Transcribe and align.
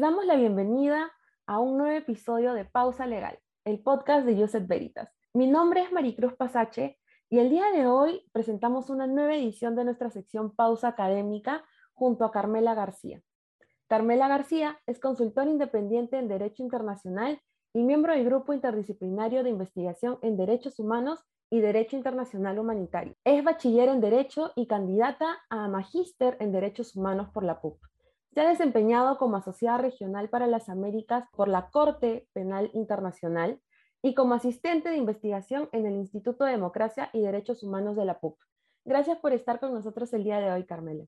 Les 0.00 0.08
damos 0.08 0.24
la 0.24 0.36
bienvenida 0.36 1.12
a 1.46 1.58
un 1.58 1.76
nuevo 1.76 1.94
episodio 1.94 2.54
de 2.54 2.64
Pausa 2.64 3.04
Legal, 3.04 3.38
el 3.66 3.80
podcast 3.80 4.24
de 4.24 4.34
Joseph 4.34 4.66
Veritas. 4.66 5.10
Mi 5.34 5.46
nombre 5.46 5.82
es 5.82 5.92
Maricruz 5.92 6.32
Pasache 6.36 6.98
y 7.28 7.38
el 7.38 7.50
día 7.50 7.70
de 7.70 7.86
hoy 7.86 8.26
presentamos 8.32 8.88
una 8.88 9.06
nueva 9.06 9.34
edición 9.34 9.76
de 9.76 9.84
nuestra 9.84 10.08
sección 10.08 10.56
Pausa 10.56 10.88
Académica 10.88 11.66
junto 11.92 12.24
a 12.24 12.30
Carmela 12.32 12.74
García. 12.74 13.20
Carmela 13.88 14.26
García 14.26 14.80
es 14.86 15.00
consultora 15.00 15.50
independiente 15.50 16.16
en 16.16 16.28
Derecho 16.28 16.62
Internacional 16.62 17.38
y 17.74 17.82
miembro 17.82 18.14
del 18.14 18.24
Grupo 18.24 18.54
Interdisciplinario 18.54 19.42
de 19.42 19.50
Investigación 19.50 20.18
en 20.22 20.38
Derechos 20.38 20.78
Humanos 20.78 21.20
y 21.50 21.60
Derecho 21.60 21.96
Internacional 21.96 22.58
Humanitario. 22.58 23.16
Es 23.22 23.44
bachiller 23.44 23.90
en 23.90 24.00
Derecho 24.00 24.52
y 24.56 24.66
candidata 24.66 25.42
a 25.50 25.68
magíster 25.68 26.38
en 26.40 26.52
Derechos 26.52 26.96
Humanos 26.96 27.28
por 27.34 27.44
la 27.44 27.60
PUC. 27.60 27.90
Se 28.32 28.40
ha 28.40 28.48
desempeñado 28.48 29.18
como 29.18 29.36
asociada 29.36 29.78
regional 29.78 30.28
para 30.28 30.46
las 30.46 30.68
Américas 30.68 31.24
por 31.32 31.48
la 31.48 31.70
Corte 31.70 32.28
Penal 32.32 32.70
Internacional 32.74 33.60
y 34.02 34.14
como 34.14 34.34
asistente 34.34 34.88
de 34.88 34.96
investigación 34.96 35.68
en 35.72 35.86
el 35.86 35.94
Instituto 35.94 36.44
de 36.44 36.52
Democracia 36.52 37.10
y 37.12 37.20
Derechos 37.20 37.62
Humanos 37.62 37.96
de 37.96 38.04
la 38.04 38.20
PUC. 38.20 38.38
Gracias 38.84 39.18
por 39.18 39.32
estar 39.32 39.60
con 39.60 39.74
nosotros 39.74 40.12
el 40.12 40.24
día 40.24 40.40
de 40.40 40.50
hoy, 40.50 40.64
Carmela. 40.64 41.04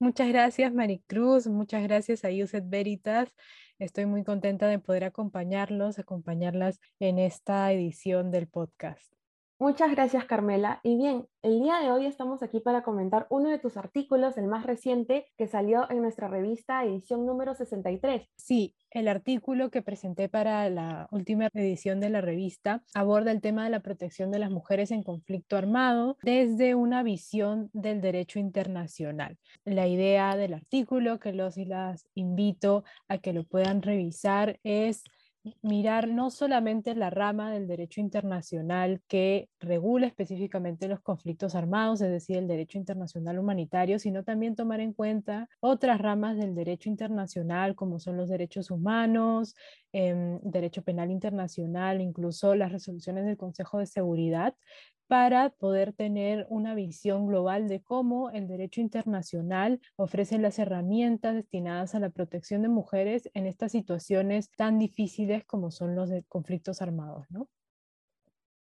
Muchas 0.00 0.28
gracias, 0.28 0.72
Maricruz. 0.74 1.46
Muchas 1.46 1.82
gracias 1.82 2.24
a 2.24 2.30
Yuset 2.30 2.68
Veritas. 2.68 3.32
Estoy 3.78 4.06
muy 4.06 4.24
contenta 4.24 4.66
de 4.66 4.78
poder 4.78 5.04
acompañarlos, 5.04 5.98
acompañarlas 5.98 6.80
en 6.98 7.18
esta 7.18 7.70
edición 7.72 8.30
del 8.30 8.48
podcast. 8.48 9.14
Muchas 9.60 9.92
gracias, 9.92 10.24
Carmela. 10.24 10.80
Y 10.82 10.96
bien, 10.96 11.26
el 11.42 11.60
día 11.60 11.78
de 11.78 11.92
hoy 11.92 12.06
estamos 12.06 12.42
aquí 12.42 12.58
para 12.58 12.82
comentar 12.82 13.28
uno 13.30 13.50
de 13.50 13.60
tus 13.60 13.76
artículos, 13.76 14.36
el 14.36 14.48
más 14.48 14.66
reciente, 14.66 15.26
que 15.36 15.46
salió 15.46 15.88
en 15.90 16.02
nuestra 16.02 16.26
revista 16.26 16.84
edición 16.84 17.24
número 17.24 17.54
63. 17.54 18.28
Sí, 18.36 18.74
el 18.90 19.06
artículo 19.06 19.70
que 19.70 19.80
presenté 19.80 20.28
para 20.28 20.68
la 20.70 21.06
última 21.12 21.48
edición 21.52 22.00
de 22.00 22.10
la 22.10 22.20
revista 22.20 22.82
aborda 22.94 23.30
el 23.30 23.40
tema 23.40 23.62
de 23.62 23.70
la 23.70 23.80
protección 23.80 24.32
de 24.32 24.40
las 24.40 24.50
mujeres 24.50 24.90
en 24.90 25.04
conflicto 25.04 25.56
armado 25.56 26.18
desde 26.22 26.74
una 26.74 27.04
visión 27.04 27.70
del 27.72 28.00
derecho 28.00 28.40
internacional. 28.40 29.38
La 29.64 29.86
idea 29.86 30.36
del 30.36 30.54
artículo, 30.54 31.20
que 31.20 31.32
los 31.32 31.56
y 31.58 31.64
las 31.64 32.08
invito 32.14 32.82
a 33.06 33.18
que 33.18 33.32
lo 33.32 33.44
puedan 33.44 33.82
revisar, 33.82 34.58
es 34.64 35.04
mirar 35.62 36.08
no 36.08 36.30
solamente 36.30 36.94
la 36.94 37.10
rama 37.10 37.50
del 37.50 37.66
derecho 37.66 38.00
internacional 38.00 39.02
que 39.08 39.48
regula 39.60 40.06
específicamente 40.06 40.88
los 40.88 41.00
conflictos 41.00 41.54
armados, 41.54 42.00
es 42.00 42.10
decir, 42.10 42.36
el 42.36 42.48
derecho 42.48 42.78
internacional 42.78 43.38
humanitario, 43.38 43.98
sino 43.98 44.24
también 44.24 44.56
tomar 44.56 44.80
en 44.80 44.92
cuenta 44.92 45.48
otras 45.60 46.00
ramas 46.00 46.36
del 46.36 46.54
derecho 46.54 46.88
internacional, 46.88 47.74
como 47.74 47.98
son 47.98 48.16
los 48.16 48.28
derechos 48.28 48.70
humanos, 48.70 49.54
em, 49.94 50.38
derecho 50.42 50.82
penal 50.82 51.10
internacional, 51.10 52.02
incluso 52.02 52.54
las 52.54 52.72
resoluciones 52.72 53.24
del 53.24 53.38
Consejo 53.38 53.78
de 53.78 53.86
Seguridad, 53.86 54.54
para 55.06 55.50
poder 55.50 55.92
tener 55.92 56.46
una 56.50 56.74
visión 56.74 57.26
global 57.26 57.68
de 57.68 57.82
cómo 57.82 58.30
el 58.30 58.48
derecho 58.48 58.80
internacional 58.80 59.80
ofrece 59.96 60.38
las 60.38 60.58
herramientas 60.58 61.34
destinadas 61.34 61.94
a 61.94 62.00
la 62.00 62.10
protección 62.10 62.62
de 62.62 62.68
mujeres 62.68 63.30
en 63.34 63.46
estas 63.46 63.72
situaciones 63.72 64.50
tan 64.50 64.78
difíciles 64.78 65.44
como 65.44 65.70
son 65.70 65.94
los 65.94 66.10
conflictos 66.28 66.82
armados, 66.82 67.26
¿no? 67.30 67.48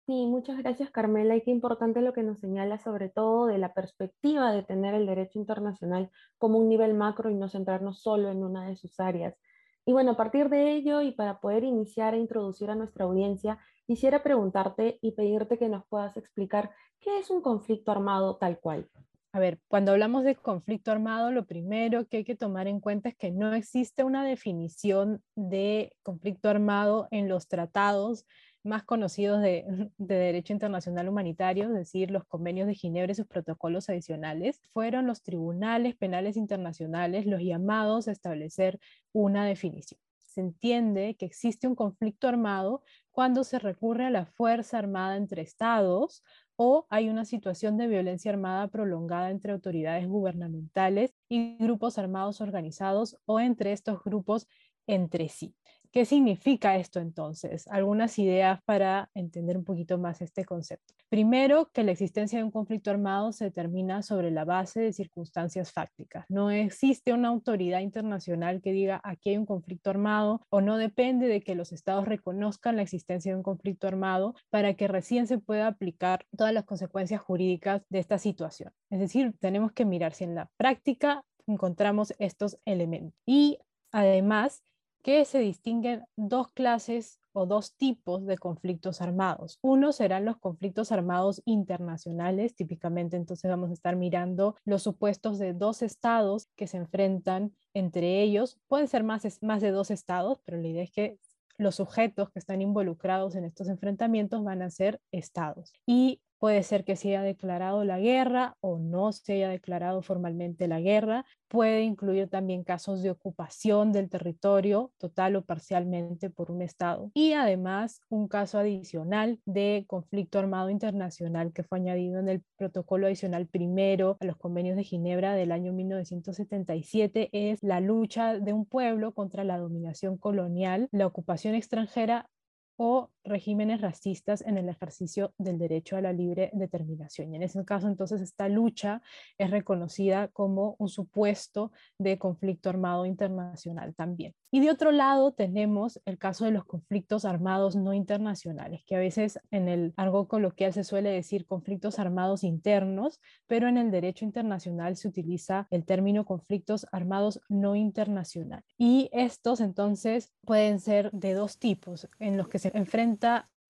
Sí, 0.05 0.27
muchas 0.27 0.59
gracias 0.59 0.91
Carmela 0.91 1.37
y 1.37 1.43
qué 1.43 1.53
importante 1.53 2.03
lo 2.03 2.13
que 2.13 2.25
nos 2.25 2.41
señala 2.41 2.77
sobre 2.79 3.09
todo 3.09 3.47
de 3.47 3.59
la 3.59 3.73
perspectiva 3.73 4.53
de 4.53 4.65
tener 4.65 4.95
el 4.95 5.07
derecho 5.07 5.39
internacional 5.39 6.11
como 6.39 6.59
un 6.59 6.69
nivel 6.69 6.93
macro 6.93 7.31
y 7.31 7.35
no 7.35 7.49
centrarnos 7.49 8.03
solo 8.03 8.29
en 8.29 8.43
una 8.43 8.67
de 8.67 8.75
sus 8.75 8.99
áreas. 8.99 9.37
Y 9.85 9.93
bueno, 9.93 10.13
a 10.13 10.17
partir 10.17 10.49
de 10.49 10.73
ello 10.73 11.01
y 11.01 11.13
para 11.13 11.41
poder 11.41 11.65
iniciar 11.65 12.15
e 12.15 12.19
introducir 12.19 12.71
a 12.71 12.77
nuestra 12.77 13.05
audiencia, 13.05 13.59
quisiera 13.87 14.23
preguntarte 14.23 14.99
y 15.03 15.13
pedirte 15.13 15.59
que 15.59 15.69
nos 15.69 15.85
puedas 15.87 16.17
explicar 16.17 16.71
qué 17.01 17.19
es 17.19 17.31
un 17.31 17.43
conflicto 17.43 17.91
armado 17.91 18.37
tal 18.37 18.61
cual. 18.61 18.89
A 19.35 19.39
ver, 19.39 19.61
cuando 19.67 19.93
hablamos 19.93 20.25
de 20.25 20.37
conflicto 20.37 20.93
armado, 20.93 21.33
lo 21.33 21.47
primero 21.47 22.07
que 22.07 22.19
hay 22.19 22.25
que 22.25 22.37
tomar 22.37 22.69
en 22.69 22.81
cuenta 22.81 23.09
es 23.09 23.17
que 23.17 23.31
no 23.31 23.55
existe 23.55 24.05
una 24.05 24.25
definición 24.25 25.23
de 25.35 25.97
conflicto 26.03 26.51
armado 26.51 27.09
en 27.11 27.29
los 27.29 27.49
tratados 27.49 28.27
más 28.65 28.85
conocidos 28.85 29.43
de, 29.43 29.65
de, 29.99 30.15
derecho 30.15 30.53
internacional 30.53 31.09
humanitario, 31.09 31.65
es 31.65 31.75
decir, 31.75 32.11
los 32.11 32.25
convenios 32.25 32.67
de 32.67 32.75
Ginebra 32.75 33.13
y 33.13 33.17
sus 33.17 33.27
protocolos 33.27 33.89
adicionales, 33.89 34.61
fueron 34.73 35.07
los 35.07 35.23
tribunales 35.23 35.97
penales 35.97 36.37
internacionales 36.37 37.27
los 37.27 37.41
llamados 37.41 38.09
a 38.09 38.13
establecer 38.13 38.79
una 39.13 39.45
definición 39.47 40.01
se 40.33 40.41
entiende 40.41 41.15
que 41.17 41.27
existe 41.27 41.69
un 41.69 41.75
conflicto 41.75 42.27
armado 42.27 42.83
cuando 43.11 43.45
se 43.45 43.59
recurre 43.59 44.07
a 44.07 44.11
la 44.11 44.27
fuerza 44.27 44.79
armada 44.79 45.17
entre 45.17 45.43
estados 45.43 46.25
o 46.57 46.87
hay 46.89 47.09
una 47.11 47.25
situación 47.25 47.77
de 47.77 47.87
violencia 47.87 48.31
armada 48.31 48.69
prolongada 48.69 49.31
entre 49.31 49.53
autoridades 49.53 50.09
gubernamentales 50.09 51.15
y 51.29 51.57
grupos 51.59 51.99
armados 51.99 52.41
organizados 52.41 53.19
o 53.27 53.41
entre 53.41 53.73
estos 53.73 54.03
grupos 54.03 54.49
entre 54.87 55.29
sí. 55.29 55.55
¿Qué 55.93 56.07
significa 56.07 56.77
esto 56.77 57.01
entonces? 57.01 57.69
Algunas 57.69 58.19
ideas 58.19 58.61
para 58.65 59.11
entender 59.15 59.59
un 59.59 59.65
poquito 59.65 59.99
más 59.99 60.23
este 60.23 60.47
concepto. 60.47 60.95
Primero, 61.11 61.69
que 61.71 61.85
la 61.85 61.93
existencia 61.93 62.39
de 62.39 62.45
un 62.45 62.51
conflicto 62.51 62.91
armado 62.91 63.31
se 63.33 63.45
determina 63.45 64.01
sobre 64.01 64.31
la 64.31 64.47
base 64.47 64.81
de 64.81 64.95
circunstancias 64.95 65.71
fácticas. 65.71 66.25
No 66.31 66.51
existe 66.51 67.13
una 67.13 67.29
autoridad 67.29 67.81
internacional 67.81 68.63
que 68.63 68.73
diga 68.73 69.03
aquí 69.05 69.31
hay 69.31 69.37
un 69.37 69.45
conflicto 69.45 69.91
armado 69.91 70.41
o 70.49 70.63
no 70.63 70.79
depende 70.79 71.27
de 71.27 71.43
que 71.43 71.55
los 71.55 71.73
estados 71.73 72.09
reconozcan 72.09 72.77
la 72.77 72.83
existencia 72.83 73.33
de 73.33 73.37
un 73.37 73.43
conflicto 73.43 73.87
armado 73.87 74.35
para 74.49 74.73
que 74.73 74.89
recién 74.89 75.27
se 75.27 75.37
pueda 75.37 75.67
aplicar 75.67 76.25
todas 76.35 76.55
las 76.55 76.65
consecuencias 76.65 77.21
jurídicas 77.21 77.83
de 77.91 77.99
esta 77.99 78.17
situación. 78.17 78.73
Es 78.89 78.99
decir, 78.99 79.35
tenemos 79.41 79.73
que 79.73 79.85
mirar 79.85 80.15
si 80.15 80.25
en 80.25 80.35
la 80.35 80.49
práctica 80.57 81.23
encontramos 81.47 82.15
estos 82.19 82.59
elementos. 82.65 83.13
Y 83.27 83.59
además, 83.91 84.63
que 85.03 85.25
se 85.25 85.41
distinguen 85.41 86.05
dos 86.17 86.49
clases 86.53 87.21
o 87.33 87.47
dos 87.47 87.77
tipos 87.77 88.25
de 88.27 88.39
conflictos 88.39 89.01
armados. 89.01 89.59
Uno 89.63 89.93
serán 89.93 90.25
los 90.25 90.37
conflictos 90.37 90.93
armados 90.93 91.43
internacionales, 91.45 92.55
típicamente 92.55 93.17
entonces 93.17 93.51
vamos 93.51 93.71
a 93.71 93.75
estar 93.75 93.97
mirando 93.97 94.57
los 94.65 94.83
supuestos 94.83 95.39
de 95.39 95.55
dos 95.55 95.83
estados 95.83 96.49
que 96.57 96.67
se 96.67 96.77
enfrentan 96.77 97.55
entre 97.75 98.23
ellos. 98.23 98.59
Pueden 98.69 98.89
ser 98.89 99.03
más, 99.03 99.43
más 99.43 99.61
de 99.61 99.71
dos 99.71 99.91
estados, 99.91 100.39
pero 100.45 100.59
la 100.59 100.69
idea 100.69 100.83
es 100.83 100.91
que 100.91 101.19
los 101.59 101.77
sujetos 101.77 102.31
que 102.31 102.39
están 102.39 102.61
involucrados 102.61 103.35
en 103.35 103.45
estos 103.45 103.69
enfrentamientos 103.69 104.43
van 104.45 104.63
a 104.63 104.71
ser 104.71 105.01
estados. 105.11 105.73
Y 105.87 106.21
Puede 106.43 106.65
ser 106.65 106.83
que 106.83 106.97
se 106.97 107.11
haya 107.11 107.23
declarado 107.23 107.85
la 107.85 108.01
guerra 108.01 108.57
o 108.61 108.77
no 108.77 109.13
se 109.13 109.35
haya 109.35 109.49
declarado 109.49 110.03
formalmente 110.03 110.67
la 110.67 110.81
guerra. 110.81 111.25
Puede 111.47 111.83
incluir 111.83 112.29
también 112.29 112.65
casos 112.65 113.01
de 113.01 113.11
ocupación 113.11 113.93
del 113.93 114.11
territorio 114.11 114.91
total 114.99 115.37
o 115.37 115.45
parcialmente 115.45 116.31
por 116.31 116.51
un 116.51 116.61
Estado. 116.61 117.13
Y 117.15 117.35
además 117.35 118.01
un 118.09 118.27
caso 118.27 118.59
adicional 118.59 119.39
de 119.47 119.85
conflicto 119.87 120.41
armado 120.41 120.69
internacional 120.69 121.53
que 121.53 121.63
fue 121.63 121.79
añadido 121.79 122.19
en 122.19 122.29
el 122.29 122.43
protocolo 122.57 123.07
adicional 123.07 123.47
primero 123.47 124.17
a 124.19 124.25
los 124.25 124.37
convenios 124.37 124.75
de 124.75 124.83
Ginebra 124.83 125.35
del 125.35 125.53
año 125.53 125.73
1977 125.73 127.29
es 127.31 127.63
la 127.63 127.79
lucha 127.79 128.41
de 128.41 128.53
un 128.53 128.67
pueblo 128.67 129.15
contra 129.15 129.45
la 129.45 129.59
dominación 129.59 130.19
colonial, 130.19 130.89
la 130.91 131.07
ocupación 131.07 131.55
extranjera 131.55 132.29
o 132.77 133.11
regímenes 133.25 133.81
racistas 133.81 134.43
en 134.43 134.59
el 134.59 134.69
ejercicio 134.69 135.35
del 135.39 135.59
derecho 135.59 135.97
a 135.97 136.01
la 136.01 136.13
libre 136.13 136.51
determinación. 136.53 137.33
Y 137.33 137.37
en 137.37 137.43
ese 137.43 137.65
caso, 137.65 137.89
entonces, 137.89 138.21
esta 138.21 138.49
lucha 138.49 139.03
es 139.39 139.51
reconocida 139.51 140.29
como 140.29 140.77
un 140.79 140.89
supuesto 140.89 141.73
de 141.99 142.19
conflicto 142.19 142.69
armado 142.69 143.07
internacional 143.07 143.95
también. 143.95 144.35
Y 144.51 144.61
de 144.61 144.71
otro 144.71 144.93
lado, 144.93 145.33
tenemos 145.33 146.01
el 146.05 146.19
caso 146.19 146.45
de 146.45 146.51
los 146.51 146.65
conflictos 146.65 147.25
armados 147.25 147.77
no 147.77 147.95
internacionales, 147.95 148.83
que 148.87 148.97
a 148.97 148.99
veces 148.99 149.41
en 149.51 149.69
el 149.69 149.95
algo 149.97 150.29
coloquial 150.29 150.73
se 150.73 150.85
suele 150.85 151.11
decir 151.11 151.47
conflictos 151.47 151.99
armados 151.99 152.45
internos, 152.45 153.21
pero 153.47 153.69
en 153.69 153.79
el 153.79 153.91
derecho 153.91 154.25
internacional 154.25 154.97
se 154.97 155.09
utiliza 155.09 155.67
el 155.71 155.85
término 155.85 156.25
conflictos 156.25 156.87
armados 156.93 157.41
no 157.49 157.77
internacionales. 157.77 158.65
Y 158.79 159.09
estos 159.13 159.61
entonces 159.61 160.33
pueden 160.45 160.81
ser 160.81 161.11
de 161.13 161.35
dos 161.35 161.59
tipos, 161.59 162.09
en 162.19 162.37
los 162.37 162.49
que 162.49 162.59
se 162.59 162.71
enfrentan 162.75 163.12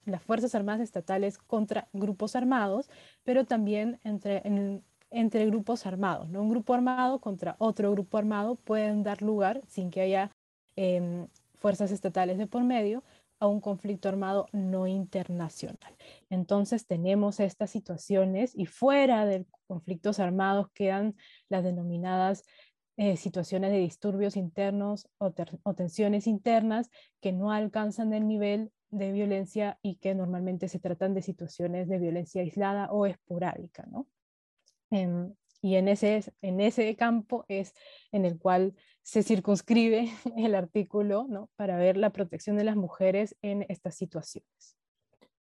las 0.05 0.23
Fuerzas 0.23 0.55
Armadas 0.55 0.81
estatales 0.81 1.39
contra 1.39 1.89
grupos 1.93 2.37
armados, 2.37 2.91
pero 3.23 3.45
también 3.45 4.01
entre, 4.05 4.43
entre 5.11 5.47
grupos 5.47 5.87
armados. 5.87 6.29
¿no? 6.29 6.43
Un 6.43 6.51
grupo 6.51 6.75
armado 6.75 7.21
contra 7.21 7.57
otro 7.59 7.91
grupo 7.93 8.19
armado 8.19 8.57
pueden 8.57 9.03
dar 9.03 9.23
lugar, 9.23 9.61
sin 9.69 9.91
que 9.91 10.01
haya 10.01 10.31
em, 10.77 11.29
fuerzas 11.55 11.93
estatales 11.93 12.39
de 12.39 12.47
por 12.47 12.65
medio, 12.65 13.05
a 13.39 13.49
un 13.49 13.61
conflicto 13.61 14.09
armado 14.09 14.47
no 14.53 14.87
internacional. 14.87 15.97
Entonces 16.31 16.87
tenemos 16.87 17.41
estas 17.41 17.71
situaciones 17.71 18.53
y 18.55 18.67
fuera 18.67 19.27
de 19.27 19.47
conflictos 19.67 20.21
armados 20.21 20.69
quedan 20.75 21.17
las 21.49 21.65
denominadas 21.65 22.45
eh, 22.99 23.17
situaciones 23.17 23.73
de 23.73 23.79
disturbios 23.79 24.37
internos 24.37 25.09
o, 25.19 25.33
o, 25.65 25.75
tensiones 25.75 26.27
internas 26.29 26.89
que 27.21 27.33
no 27.33 27.51
alcanzan 27.51 28.13
el 28.13 28.29
nivel 28.29 28.71
de 28.93 29.11
violencia 29.11 29.79
y 29.83 29.97
que 29.97 30.15
normalmente 30.15 30.69
se 30.69 30.79
tratan 30.79 31.15
de 31.15 31.23
situaciones 31.23 31.89
de 31.89 31.99
violencia 31.99 32.43
aislada 32.43 32.93
o 32.93 33.07
esporádica. 33.07 33.85
¿no? 33.91 34.07
Em, 34.91 35.35
y 35.63 35.77
en 35.77 35.89
ese, 35.89 36.23
en 36.43 36.61
ese 36.61 36.95
campo 36.95 37.45
es 37.49 37.75
en 38.13 38.25
el 38.27 38.39
cual 38.39 38.75
se 39.03 39.23
circunscribe 39.23 40.11
el 40.37 40.55
artículo 40.55 41.27
¿no? 41.29 41.49
para 41.57 41.77
ver 41.77 41.97
la 41.97 42.11
protección 42.11 42.57
de 42.57 42.65
las 42.65 42.77
mujeres 42.77 43.37
en 43.43 43.65
estas 43.69 43.97
situaciones. 43.97 44.77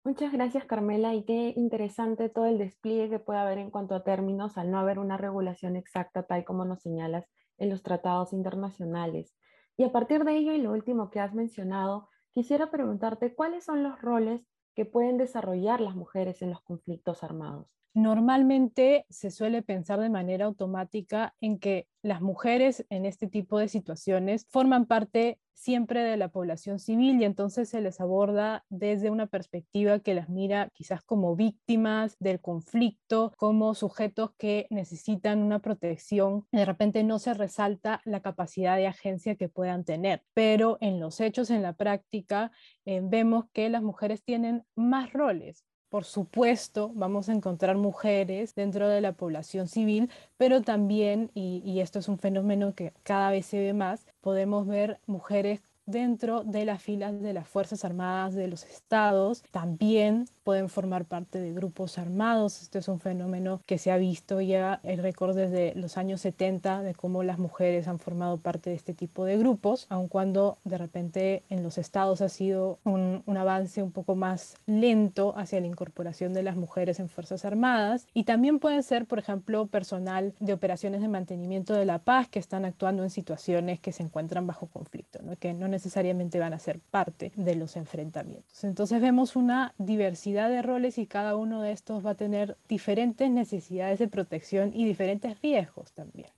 Muchas 0.03 0.31
gracias, 0.31 0.65
Carmela, 0.65 1.15
y 1.15 1.23
qué 1.23 1.53
interesante 1.55 2.29
todo 2.29 2.45
el 2.45 2.57
despliegue 2.57 3.09
que 3.09 3.19
puede 3.19 3.39
haber 3.39 3.57
en 3.57 3.71
cuanto 3.71 3.95
a 3.95 4.03
términos 4.03 4.57
al 4.57 4.69
no 4.69 4.79
haber 4.79 4.99
una 4.99 5.17
regulación 5.17 5.75
exacta, 5.75 6.23
tal 6.23 6.45
como 6.45 6.65
nos 6.65 6.81
señalas 6.81 7.25
en 7.57 7.69
los 7.69 7.81
tratados 7.83 8.33
internacionales. 8.33 9.35
Y 9.77 9.83
a 9.83 9.91
partir 9.91 10.23
de 10.23 10.37
ello, 10.37 10.53
y 10.53 10.61
lo 10.61 10.71
último 10.71 11.09
que 11.09 11.19
has 11.19 11.33
mencionado, 11.33 12.07
quisiera 12.35 12.69
preguntarte 12.69 13.33
cuáles 13.33 13.63
son 13.63 13.81
los 13.81 14.01
roles 14.01 14.41
que 14.75 14.83
pueden 14.85 15.17
desarrollar 15.17 15.79
las 15.79 15.95
mujeres 15.95 16.41
en 16.41 16.49
los 16.49 16.61
conflictos 16.61 17.23
armados. 17.23 17.84
Normalmente 17.95 19.05
se 19.09 19.31
suele 19.31 19.61
pensar 19.61 20.01
de 20.01 20.09
manera 20.09 20.47
automática 20.47 21.33
en 21.39 21.59
que 21.59 21.87
las 22.01 22.21
mujeres 22.21 22.85
en 22.89 23.05
este 23.05 23.27
tipo 23.27 23.57
de 23.57 23.69
situaciones 23.69 24.45
forman 24.49 24.85
parte 24.85 25.39
siempre 25.53 26.03
de 26.03 26.17
la 26.17 26.27
población 26.27 26.79
civil 26.79 27.21
y 27.21 27.23
entonces 27.23 27.69
se 27.69 27.79
les 27.79 28.01
aborda 28.01 28.65
desde 28.69 29.09
una 29.09 29.27
perspectiva 29.27 29.99
que 29.99 30.13
las 30.13 30.27
mira 30.27 30.69
quizás 30.73 31.03
como 31.03 31.37
víctimas 31.37 32.17
del 32.19 32.41
conflicto, 32.41 33.31
como 33.37 33.73
sujetos 33.73 34.31
que 34.37 34.67
necesitan 34.69 35.41
una 35.41 35.59
protección. 35.59 36.45
De 36.51 36.65
repente 36.65 37.01
no 37.05 37.17
se 37.17 37.33
resalta 37.33 38.01
la 38.03 38.21
capacidad 38.21 38.75
de 38.75 38.87
agencia 38.87 39.37
que 39.37 39.47
puedan 39.47 39.85
tener, 39.85 40.21
pero 40.33 40.77
en 40.81 40.99
los 40.99 41.21
hechos, 41.21 41.49
en 41.49 41.61
la 41.61 41.71
práctica, 41.71 42.51
eh, 42.83 42.99
vemos 43.01 43.45
que 43.53 43.69
las 43.69 43.83
mujeres 43.83 44.21
tienen 44.21 44.65
más 44.75 45.13
roles 45.13 45.63
por 45.89 46.03
supuesto, 46.05 46.91
vamos 46.93 47.29
a 47.29 47.33
encontrar 47.33 47.77
mujeres 47.77 48.55
dentro 48.55 48.89
de 48.89 49.01
la 49.01 49.13
población 49.13 49.67
civil, 49.67 50.09
pero 50.37 50.61
también, 50.61 51.31
y, 51.33 51.61
y, 51.65 51.81
esto 51.81 51.99
es 51.99 52.07
un 52.07 52.17
fenómeno 52.17 52.73
que 52.75 52.93
cada 53.03 53.31
vez 53.31 53.45
se 53.45 53.59
ve 53.59 53.73
más, 53.73 54.05
podemos 54.21 54.67
ver 54.67 54.99
mujeres 55.05 55.61
dentro 55.85 56.43
de 56.43 56.65
las 56.65 56.81
filas 56.81 57.21
de 57.21 57.33
las 57.33 57.47
Fuerzas 57.47 57.85
Armadas 57.85 58.33
de 58.33 58.47
los 58.47 58.63
estados. 58.63 59.43
También 59.51 60.25
pueden 60.45 60.69
formar 60.69 61.05
parte 61.05 61.39
de 61.39 61.51
grupos 61.51 61.97
armados. 61.97 62.61
Este 62.61 62.77
es 62.77 62.87
un 62.87 62.99
fenómeno 62.99 63.61
que 63.65 63.79
se 63.79 63.91
ha 63.91 63.97
visto 63.97 64.39
ya, 64.41 64.79
el 64.83 64.99
récord 64.99 65.35
desde 65.35 65.73
los 65.73 65.97
años 65.97 66.21
70 66.21 66.83
de 66.83 66.93
cómo 66.93 67.23
las 67.23 67.39
mujeres 67.39 67.87
han 67.87 67.97
formado 67.97 68.37
parte 68.37 68.69
de 68.69 68.75
este 68.75 68.93
tipo 68.93 69.25
de 69.25 69.39
grupos, 69.39 69.87
aun 69.89 70.07
cuando 70.07 70.59
de 70.63 70.77
repente 70.77 71.41
en 71.49 71.63
los 71.63 71.79
estados 71.79 72.21
ha 72.21 72.29
sido 72.29 72.77
un, 72.83 73.23
un 73.25 73.37
avance 73.37 73.81
un 73.81 73.91
poco 73.91 74.15
más 74.15 74.55
lento 74.67 75.33
hacia 75.35 75.59
la 75.59 75.65
incorporación 75.65 76.33
de 76.33 76.43
las 76.43 76.55
mujeres 76.55 76.99
en 76.99 77.09
Fuerzas 77.09 77.43
Armadas. 77.43 78.05
Y 78.13 78.25
también 78.25 78.59
pueden 78.59 78.83
ser, 78.83 79.07
por 79.07 79.17
ejemplo, 79.17 79.65
personal 79.65 80.35
de 80.39 80.53
operaciones 80.53 81.01
de 81.01 81.07
mantenimiento 81.07 81.73
de 81.73 81.85
la 81.85 81.97
paz 81.97 82.29
que 82.29 82.37
están 82.37 82.65
actuando 82.65 83.03
en 83.03 83.09
situaciones 83.09 83.79
que 83.79 83.91
se 83.91 84.03
encuentran 84.03 84.45
bajo 84.45 84.67
conflicto, 84.67 85.19
¿no? 85.23 85.35
que 85.37 85.55
no 85.55 85.67
necesariamente 85.67 86.37
van 86.37 86.53
a 86.53 86.59
ser 86.59 86.79
parte 86.91 87.31
de 87.35 87.55
los 87.55 87.75
enfrentamientos. 87.77 88.63
Entonces 88.63 89.01
vemos 89.01 89.35
una 89.35 89.73
diversidad 89.79 90.34
de 90.35 90.61
roles 90.61 90.97
y 90.97 91.07
cada 91.07 91.35
uno 91.35 91.61
de 91.61 91.71
estos 91.71 92.05
va 92.05 92.11
a 92.11 92.15
tener 92.15 92.57
diferentes 92.67 93.31
necesidades 93.31 93.99
de 93.99 94.09
protección 94.09 94.71
y 94.73 94.85
diferentes 94.85 95.41
riesgos 95.41 95.93
también. 95.93 96.29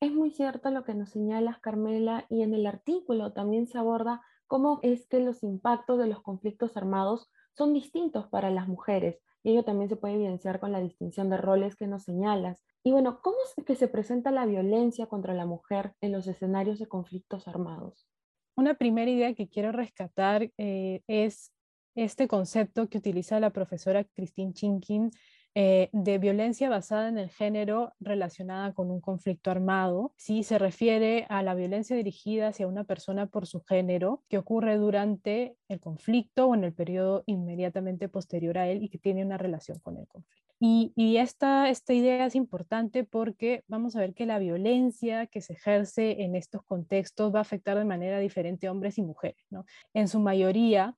Es 0.00 0.12
muy 0.12 0.30
cierto 0.30 0.70
lo 0.70 0.84
que 0.84 0.94
nos 0.94 1.10
señalas, 1.10 1.58
Carmela, 1.60 2.26
y 2.30 2.42
en 2.42 2.54
el 2.54 2.66
artículo 2.66 3.32
también 3.32 3.66
se 3.66 3.78
aborda 3.78 4.22
cómo 4.46 4.80
es 4.82 5.06
que 5.06 5.20
los 5.20 5.42
impactos 5.42 5.98
de 5.98 6.06
los 6.06 6.22
conflictos 6.22 6.76
armados 6.76 7.30
son 7.52 7.72
distintos 7.74 8.26
para 8.28 8.50
las 8.50 8.68
mujeres, 8.68 9.18
y 9.42 9.50
ello 9.52 9.64
también 9.64 9.88
se 9.88 9.96
puede 9.96 10.14
evidenciar 10.14 10.58
con 10.58 10.72
la 10.72 10.80
distinción 10.80 11.30
de 11.30 11.36
roles 11.36 11.76
que 11.76 11.86
nos 11.86 12.04
señalas. 12.04 12.62
Y 12.82 12.90
bueno, 12.90 13.20
¿cómo 13.22 13.36
es 13.56 13.64
que 13.64 13.76
se 13.76 13.88
presenta 13.88 14.30
la 14.30 14.46
violencia 14.46 15.06
contra 15.06 15.34
la 15.34 15.46
mujer 15.46 15.94
en 16.00 16.12
los 16.12 16.26
escenarios 16.26 16.78
de 16.78 16.88
conflictos 16.88 17.46
armados? 17.46 18.08
Una 18.56 18.74
primera 18.74 19.10
idea 19.10 19.34
que 19.34 19.48
quiero 19.48 19.70
rescatar 19.70 20.50
eh, 20.56 21.02
es 21.06 21.52
este 21.96 22.28
concepto 22.28 22.88
que 22.88 22.98
utiliza 22.98 23.40
la 23.40 23.50
profesora 23.50 24.04
Christine 24.04 24.52
Chinkin 24.52 25.10
eh, 25.58 25.88
de 25.92 26.18
violencia 26.18 26.68
basada 26.68 27.08
en 27.08 27.16
el 27.16 27.30
género 27.30 27.94
relacionada 27.98 28.74
con 28.74 28.90
un 28.90 29.00
conflicto 29.00 29.50
armado. 29.50 30.12
Sí, 30.18 30.42
se 30.42 30.58
refiere 30.58 31.24
a 31.30 31.42
la 31.42 31.54
violencia 31.54 31.96
dirigida 31.96 32.48
hacia 32.48 32.68
una 32.68 32.84
persona 32.84 33.26
por 33.26 33.46
su 33.46 33.62
género 33.62 34.22
que 34.28 34.36
ocurre 34.36 34.76
durante 34.76 35.56
el 35.68 35.80
conflicto 35.80 36.48
o 36.48 36.54
en 36.54 36.64
el 36.64 36.74
periodo 36.74 37.22
inmediatamente 37.24 38.10
posterior 38.10 38.58
a 38.58 38.68
él 38.68 38.82
y 38.82 38.90
que 38.90 38.98
tiene 38.98 39.24
una 39.24 39.38
relación 39.38 39.78
con 39.78 39.96
el 39.96 40.06
conflicto. 40.06 40.46
Y, 40.58 41.16
esta, 41.16 41.70
esta 41.70 41.94
idea 41.94 42.26
es 42.26 42.34
importante 42.34 43.04
porque 43.04 43.62
vamos 43.66 43.96
a 43.96 44.00
ver 44.00 44.12
que 44.12 44.26
la 44.26 44.38
violencia 44.38 45.26
que 45.26 45.40
se 45.40 45.54
ejerce 45.54 46.22
en 46.22 46.34
estos 46.34 46.62
contextos 46.64 47.34
va 47.34 47.38
a 47.38 47.42
afectar 47.42 47.78
de 47.78 47.84
manera 47.84 48.18
diferente 48.18 48.66
a 48.66 48.72
hombres 48.72 48.98
y 48.98 49.02
mujeres. 49.02 49.44
¿no? 49.50 49.64
En 49.94 50.08
su 50.08 50.20
mayoría, 50.20 50.94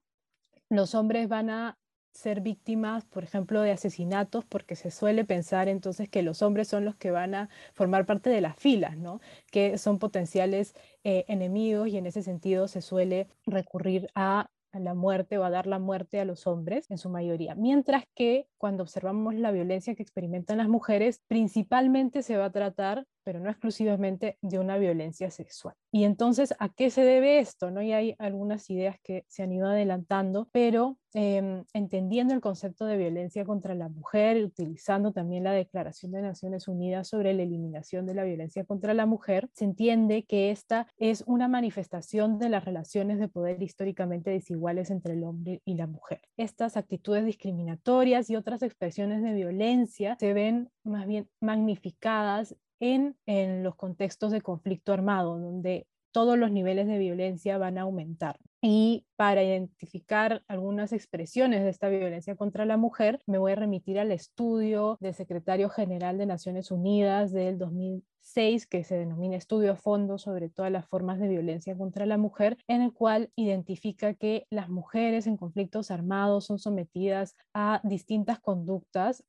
los 0.70 0.94
hombres 0.94 1.28
van 1.28 1.50
a 1.50 1.78
ser 2.12 2.40
víctimas, 2.40 3.04
por 3.04 3.22
ejemplo, 3.22 3.60
de 3.62 3.70
asesinatos, 3.70 4.44
porque 4.44 4.74
se 4.76 4.90
suele 4.90 5.24
pensar 5.24 5.68
entonces 5.68 6.08
que 6.08 6.22
los 6.22 6.42
hombres 6.42 6.68
son 6.68 6.84
los 6.84 6.96
que 6.96 7.10
van 7.10 7.34
a 7.34 7.48
formar 7.74 8.06
parte 8.06 8.30
de 8.30 8.40
las 8.40 8.56
filas, 8.56 8.96
¿no? 8.96 9.20
que 9.52 9.78
son 9.78 9.98
potenciales 9.98 10.74
eh, 11.04 11.24
enemigos 11.28 11.88
y 11.88 11.96
en 11.96 12.06
ese 12.06 12.22
sentido 12.22 12.66
se 12.66 12.82
suele 12.82 13.28
recurrir 13.46 14.08
a 14.14 14.50
a 14.72 14.80
la 14.80 14.94
muerte 14.94 15.38
o 15.38 15.44
a 15.44 15.50
dar 15.50 15.66
la 15.66 15.78
muerte 15.78 16.20
a 16.20 16.24
los 16.24 16.46
hombres 16.46 16.90
en 16.90 16.98
su 16.98 17.08
mayoría. 17.08 17.54
Mientras 17.54 18.04
que 18.14 18.48
cuando 18.58 18.82
observamos 18.82 19.34
la 19.34 19.50
violencia 19.50 19.94
que 19.94 20.02
experimentan 20.02 20.58
las 20.58 20.68
mujeres, 20.68 21.22
principalmente 21.26 22.22
se 22.22 22.36
va 22.36 22.46
a 22.46 22.52
tratar 22.52 23.06
pero 23.28 23.40
no 23.40 23.50
exclusivamente 23.50 24.38
de 24.40 24.58
una 24.58 24.78
violencia 24.78 25.30
sexual. 25.30 25.75
Y 25.92 26.04
entonces, 26.04 26.54
¿a 26.58 26.70
qué 26.70 26.88
se 26.88 27.02
debe 27.02 27.40
esto? 27.40 27.70
¿no? 27.70 27.82
Y 27.82 27.92
hay 27.92 28.14
algunas 28.19 28.70
ideas 28.70 28.96
que 29.04 29.26
se 29.28 29.42
han 29.42 29.52
ido 29.52 29.66
adelantando, 29.66 30.48
pero 30.50 30.96
em, 31.12 31.62
entendiendo 31.75 32.32
el 32.32 32.40
concepto 32.40 32.86
de 32.86 32.96
violencia 32.96 33.44
contra 33.44 33.75
la 33.75 33.90
mujer, 33.90 34.42
utilizando 34.42 35.12
también 35.12 35.44
la 35.44 35.52
Declaración 35.52 36.12
de 36.12 36.23
Naciones 36.23 36.68
Unidas 36.68 37.08
sobre 37.08 37.35
la 37.35 37.42
eliminación 37.42 38.06
de 38.06 38.14
la 38.14 38.25
violencia 38.25 38.64
contra 38.64 38.94
la 38.94 39.04
mujer, 39.04 39.50
se 39.52 39.66
entiende 39.66 40.25
que 40.25 40.50
esta 40.50 40.87
es 40.97 41.23
una 41.26 41.49
manifestación 41.49 42.38
de 42.38 42.49
las 42.49 42.64
relaciones 42.64 43.18
de 43.18 43.28
poder 43.28 43.62
históricamente 43.62 44.30
desiguales 44.30 44.90
entre 44.90 45.12
el 45.12 45.25
hombre 45.25 45.61
y 45.66 45.75
la 45.75 45.87
mujer. 45.87 46.23
Estas 46.38 46.78
actitudes 46.78 47.26
discriminatorias 47.26 48.30
y 48.30 48.37
otras 48.37 48.62
expresiones 48.62 49.23
de 49.23 49.35
violencia 49.35 50.16
se 50.18 50.32
ven 50.32 50.70
más 50.82 51.06
bien 51.06 51.28
magnificadas 51.40 52.56
en, 52.80 53.16
los 53.62 53.76
contextos 53.76 54.32
de 54.32 54.40
conflicto 54.40 54.92
armado, 54.92 55.38
donde 55.38 55.87
todos 56.11 56.38
los 56.38 56.50
niveles 56.50 56.87
de 56.87 56.99
violencia 56.99 57.58
van 57.58 57.78
a 57.78 57.82
aumentar. 57.82 58.38
Y 58.61 59.04
para 59.14 59.42
identificar 59.42 60.42
algunas 60.49 60.92
expresiones 60.92 61.62
de 61.62 61.70
esta 61.70 61.88
violencia 61.88 62.35
contra 62.35 62.64
la 62.64 62.76
mujer, 62.76 63.20
me 63.26 63.38
voy 63.38 63.52
a 63.52 63.56
remitir 63.56 63.99
al 64.00 64.11
estudio 64.11 64.97
del 65.00 65.14
secretario 65.14 65.68
general 65.68 66.18
de 66.18 66.26
Naciones 66.26 66.70
Unidas 66.73 67.30
del 67.30 67.58
2006, 67.58 68.66
que 68.66 68.82
se 68.82 68.97
denomina 68.97 69.37
Estudio 69.37 69.73
a 69.73 69.76
Fondo 69.76 70.18
sobre 70.18 70.49
todas 70.49 70.73
las 70.73 70.88
formas 70.88 71.20
de 71.20 71.28
violencia 71.28 71.76
contra 71.76 72.04
la 72.04 72.18
mujer, 72.18 72.56
en 72.66 72.82
el 72.82 72.92
cual 72.92 73.30
identifica 73.37 74.14
que 74.14 74.47
las 74.50 74.68
mujeres 74.68 75.26
en 75.28 75.37
conflictos 75.37 75.92
armados 75.92 76.47
son 76.47 76.58
sometidas 76.58 77.37
a 77.54 77.80
distintas 77.85 78.40
conductas 78.40 79.23